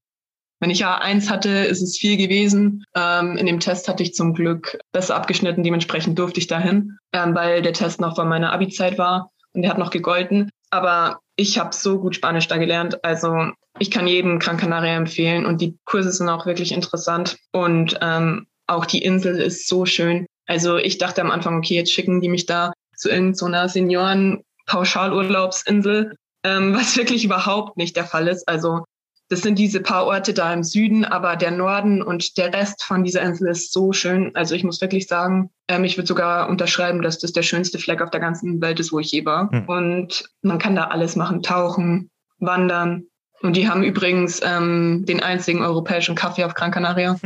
wenn 0.60 0.70
ich 0.70 0.86
A1 0.86 1.28
hatte, 1.28 1.50
ist 1.50 1.82
es 1.82 1.98
viel 1.98 2.16
gewesen. 2.16 2.84
Ähm, 2.94 3.36
in 3.36 3.44
dem 3.46 3.60
Test 3.60 3.88
hatte 3.88 4.02
ich 4.02 4.14
zum 4.14 4.32
Glück 4.34 4.78
besser 4.92 5.16
abgeschnitten. 5.16 5.62
Dementsprechend 5.62 6.18
durfte 6.18 6.40
ich 6.40 6.46
dahin, 6.46 6.96
ähm, 7.12 7.34
weil 7.34 7.60
der 7.62 7.74
Test 7.74 8.00
noch 8.00 8.16
von 8.16 8.28
meiner 8.28 8.52
Abi-Zeit 8.52 8.98
war 8.98 9.30
und 9.52 9.62
der 9.62 9.70
hat 9.70 9.78
noch 9.78 9.90
gegolten. 9.90 10.50
Aber 10.70 11.20
ich 11.36 11.58
habe 11.58 11.74
so 11.74 12.00
gut 12.00 12.14
Spanisch 12.14 12.48
da 12.48 12.56
gelernt. 12.56 13.04
Also 13.04 13.50
ich 13.78 13.90
kann 13.90 14.06
jedem 14.06 14.38
Gran 14.38 14.56
Canaria 14.56 14.96
empfehlen 14.96 15.44
und 15.44 15.60
die 15.60 15.76
Kurse 15.84 16.10
sind 16.10 16.30
auch 16.30 16.46
wirklich 16.46 16.72
interessant 16.72 17.36
und 17.52 17.98
ähm, 18.00 18.46
auch 18.66 18.86
die 18.86 19.02
Insel 19.02 19.38
ist 19.38 19.68
so 19.68 19.84
schön. 19.84 20.24
Also 20.46 20.78
ich 20.78 20.96
dachte 20.98 21.20
am 21.20 21.30
Anfang, 21.30 21.58
okay, 21.58 21.74
jetzt 21.74 21.92
schicken 21.92 22.22
die 22.22 22.30
mich 22.30 22.46
da 22.46 22.72
zu 22.96 23.10
irgendeiner 23.10 23.68
so 23.68 23.74
Senioren-Pauschalurlaubsinsel, 23.74 26.16
ähm, 26.44 26.74
was 26.74 26.96
wirklich 26.98 27.24
überhaupt 27.24 27.76
nicht 27.76 27.96
der 27.96 28.06
Fall 28.06 28.28
ist. 28.28 28.48
Also 28.48 28.84
das 29.28 29.40
sind 29.40 29.58
diese 29.58 29.80
paar 29.80 30.06
Orte 30.06 30.34
da 30.34 30.52
im 30.52 30.62
Süden, 30.62 31.04
aber 31.04 31.36
der 31.36 31.50
Norden 31.50 32.02
und 32.02 32.36
der 32.36 32.52
Rest 32.54 32.84
von 32.84 33.02
dieser 33.02 33.22
Insel 33.22 33.48
ist 33.48 33.72
so 33.72 33.92
schön. 33.92 34.30
Also 34.34 34.54
ich 34.54 34.62
muss 34.62 34.80
wirklich 34.80 35.08
sagen, 35.08 35.50
ähm, 35.68 35.84
ich 35.84 35.96
würde 35.96 36.06
sogar 36.06 36.48
unterschreiben, 36.48 37.02
dass 37.02 37.18
das 37.18 37.32
der 37.32 37.42
schönste 37.42 37.78
Fleck 37.78 38.00
auf 38.02 38.10
der 38.10 38.20
ganzen 38.20 38.60
Welt 38.60 38.78
ist, 38.78 38.92
wo 38.92 39.00
ich 39.00 39.10
je 39.10 39.24
war. 39.24 39.52
Mhm. 39.52 39.64
Und 39.66 40.24
man 40.42 40.58
kann 40.58 40.76
da 40.76 40.84
alles 40.84 41.16
machen, 41.16 41.42
tauchen, 41.42 42.10
wandern. 42.38 43.06
Und 43.42 43.54
die 43.54 43.68
haben 43.68 43.82
übrigens 43.82 44.40
ähm, 44.42 45.04
den 45.06 45.22
einzigen 45.22 45.62
europäischen 45.62 46.14
Kaffee 46.14 46.44
auf 46.44 46.54
Gran 46.54 46.70
Canaria. 46.70 47.16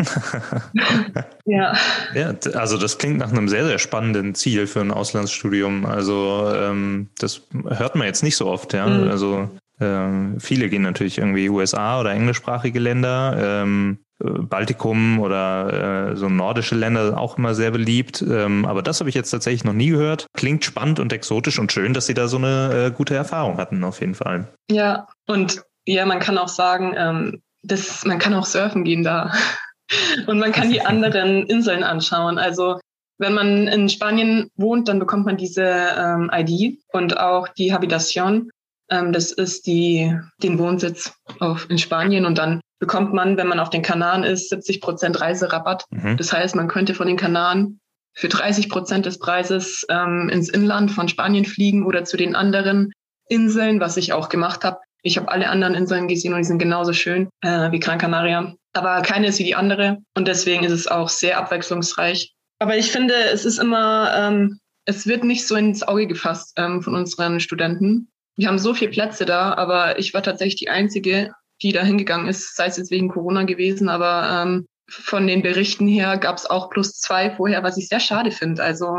ja. 1.44 1.74
Ja, 2.14 2.34
also 2.54 2.78
das 2.78 2.98
klingt 2.98 3.18
nach 3.18 3.30
einem 3.30 3.48
sehr, 3.48 3.64
sehr 3.64 3.78
spannenden 3.78 4.34
Ziel 4.34 4.66
für 4.66 4.80
ein 4.80 4.90
Auslandsstudium. 4.90 5.86
Also 5.86 6.50
ähm, 6.52 7.10
das 7.18 7.42
hört 7.68 7.94
man 7.94 8.06
jetzt 8.06 8.24
nicht 8.24 8.36
so 8.36 8.46
oft, 8.46 8.72
ja. 8.72 8.86
Mhm. 8.86 9.08
Also 9.08 9.50
ähm, 9.80 10.38
viele 10.40 10.68
gehen 10.68 10.82
natürlich 10.82 11.18
irgendwie 11.18 11.48
USA 11.48 12.00
oder 12.00 12.12
englischsprachige 12.12 12.78
Länder. 12.78 13.62
Ähm, 13.64 13.98
Baltikum 14.22 15.18
oder 15.18 16.10
äh, 16.10 16.16
so 16.16 16.28
nordische 16.28 16.74
Länder 16.74 17.18
auch 17.18 17.38
immer 17.38 17.54
sehr 17.54 17.70
beliebt. 17.70 18.22
Ähm, 18.22 18.66
aber 18.66 18.82
das 18.82 19.00
habe 19.00 19.08
ich 19.08 19.14
jetzt 19.14 19.30
tatsächlich 19.30 19.64
noch 19.64 19.72
nie 19.72 19.88
gehört. 19.88 20.26
Klingt 20.34 20.64
spannend 20.64 21.00
und 21.00 21.12
exotisch 21.12 21.58
und 21.58 21.72
schön, 21.72 21.94
dass 21.94 22.06
Sie 22.06 22.14
da 22.14 22.28
so 22.28 22.36
eine 22.36 22.88
äh, 22.88 22.90
gute 22.90 23.14
Erfahrung 23.14 23.56
hatten, 23.56 23.82
auf 23.82 24.00
jeden 24.00 24.14
Fall. 24.14 24.48
Ja, 24.70 25.06
und 25.26 25.62
ja, 25.86 26.04
man 26.04 26.20
kann 26.20 26.36
auch 26.36 26.48
sagen, 26.48 26.94
ähm, 26.96 27.42
das, 27.62 28.04
man 28.04 28.18
kann 28.18 28.34
auch 28.34 28.44
surfen 28.44 28.84
gehen 28.84 29.02
da. 29.02 29.32
und 30.26 30.38
man 30.38 30.52
kann 30.52 30.70
die 30.70 30.82
anderen 30.86 31.46
Inseln 31.46 31.82
anschauen. 31.82 32.38
Also 32.38 32.78
wenn 33.18 33.34
man 33.34 33.68
in 33.68 33.88
Spanien 33.88 34.50
wohnt, 34.56 34.88
dann 34.88 34.98
bekommt 34.98 35.26
man 35.26 35.36
diese 35.36 35.64
ähm, 35.64 36.30
ID 36.32 36.78
und 36.92 37.18
auch 37.18 37.48
die 37.48 37.72
Habitation. 37.72 38.50
Ähm, 38.90 39.12
das 39.12 39.32
ist 39.32 39.66
die, 39.66 40.16
den 40.42 40.58
Wohnsitz 40.58 41.12
auf, 41.38 41.68
in 41.70 41.78
Spanien 41.78 42.26
und 42.26 42.38
dann 42.38 42.60
bekommt 42.80 43.12
man, 43.12 43.36
wenn 43.36 43.46
man 43.46 43.60
auf 43.60 43.70
den 43.70 43.82
Kanaren 43.82 44.24
ist, 44.24 44.48
70 44.48 44.80
Prozent 44.80 45.20
Reiserabatt. 45.20 45.84
Mhm. 45.90 46.16
Das 46.16 46.32
heißt, 46.32 46.56
man 46.56 46.68
könnte 46.68 46.94
von 46.94 47.06
den 47.06 47.16
Kanaren 47.16 47.80
für 48.14 48.28
30 48.28 48.68
Prozent 48.68 49.06
des 49.06 49.18
Preises 49.18 49.86
ähm, 49.88 50.28
ins 50.30 50.48
Inland 50.48 50.90
von 50.90 51.08
Spanien 51.08 51.44
fliegen 51.44 51.84
oder 51.84 52.04
zu 52.04 52.16
den 52.16 52.34
anderen 52.34 52.92
Inseln, 53.28 53.80
was 53.80 53.96
ich 53.96 54.12
auch 54.12 54.28
gemacht 54.28 54.64
habe. 54.64 54.78
Ich 55.02 55.16
habe 55.16 55.30
alle 55.30 55.48
anderen 55.48 55.74
Inseln 55.74 56.08
gesehen 56.08 56.32
und 56.32 56.38
die 56.38 56.44
sind 56.44 56.58
genauso 56.58 56.92
schön 56.92 57.28
äh, 57.42 57.70
wie 57.70 57.78
Gran 57.78 57.98
Canaria. 57.98 58.54
Aber 58.72 59.02
keine 59.02 59.28
ist 59.28 59.38
wie 59.38 59.44
die 59.44 59.54
andere 59.54 59.98
und 60.16 60.28
deswegen 60.28 60.64
ist 60.64 60.72
es 60.72 60.86
auch 60.86 61.08
sehr 61.08 61.38
abwechslungsreich. 61.38 62.34
Aber 62.58 62.76
ich 62.76 62.90
finde, 62.92 63.14
es 63.14 63.44
ist 63.44 63.58
immer, 63.58 64.12
ähm, 64.14 64.58
es 64.84 65.06
wird 65.06 65.24
nicht 65.24 65.46
so 65.46 65.54
ins 65.56 65.82
Auge 65.82 66.06
gefasst 66.06 66.52
ähm, 66.56 66.82
von 66.82 66.94
unseren 66.94 67.40
Studenten. 67.40 68.10
Wir 68.40 68.48
haben 68.48 68.58
so 68.58 68.72
viele 68.72 68.90
Plätze 68.90 69.26
da, 69.26 69.52
aber 69.52 69.98
ich 69.98 70.14
war 70.14 70.22
tatsächlich 70.22 70.56
die 70.56 70.70
Einzige, 70.70 71.34
die 71.60 71.72
da 71.72 71.82
hingegangen 71.82 72.26
ist, 72.26 72.56
sei 72.56 72.68
es 72.68 72.78
jetzt 72.78 72.90
wegen 72.90 73.10
Corona 73.10 73.42
gewesen, 73.42 73.90
aber 73.90 74.42
ähm, 74.42 74.66
von 74.88 75.26
den 75.26 75.42
Berichten 75.42 75.86
her 75.86 76.16
gab 76.16 76.38
es 76.38 76.46
auch 76.46 76.70
plus 76.70 76.98
zwei 76.98 77.36
vorher, 77.36 77.62
was 77.62 77.76
ich 77.76 77.88
sehr 77.88 78.00
schade 78.00 78.30
finde. 78.30 78.62
Also 78.62 78.96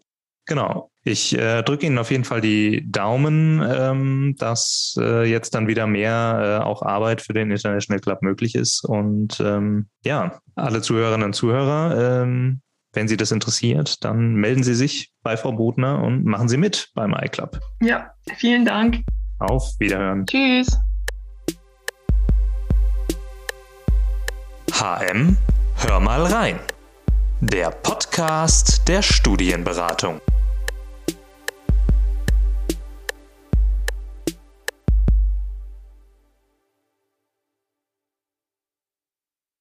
genau. 0.45 0.91
Ich 1.07 1.37
äh, 1.37 1.61
drücke 1.61 1.85
Ihnen 1.85 1.99
auf 1.99 2.09
jeden 2.09 2.23
Fall 2.23 2.41
die 2.41 2.83
Daumen, 2.91 3.63
ähm, 3.63 4.35
dass 4.39 4.95
äh, 4.99 5.23
jetzt 5.29 5.53
dann 5.53 5.67
wieder 5.67 5.85
mehr 5.85 6.59
äh, 6.61 6.65
auch 6.65 6.81
Arbeit 6.81 7.21
für 7.21 7.31
den 7.31 7.51
International 7.51 7.99
Club 7.99 8.23
möglich 8.23 8.55
ist. 8.55 8.83
Und 8.83 9.39
ähm, 9.39 9.87
ja, 10.03 10.39
alle 10.55 10.81
Zuhörerinnen 10.81 11.27
und 11.27 11.33
Zuhörer, 11.33 12.23
ähm, 12.23 12.61
wenn 12.93 13.07
Sie 13.07 13.17
das 13.17 13.31
interessiert, 13.31 14.03
dann 14.03 14.33
melden 14.33 14.63
Sie 14.63 14.73
sich 14.73 15.11
bei 15.21 15.37
Frau 15.37 15.51
Bodner 15.51 16.01
und 16.01 16.25
machen 16.25 16.49
Sie 16.49 16.57
mit 16.57 16.89
beim 16.95 17.13
iClub. 17.13 17.59
Ja, 17.83 18.09
vielen 18.37 18.65
Dank. 18.65 19.03
Auf 19.37 19.75
Wiederhören. 19.77 20.25
Tschüss. 20.25 20.75
HM, 24.71 25.37
hör 25.75 25.99
mal 25.99 26.23
rein. 26.23 26.59
Der 27.41 27.69
Podcast 27.69 28.87
der 28.87 29.03
Studienberatung. 29.03 30.19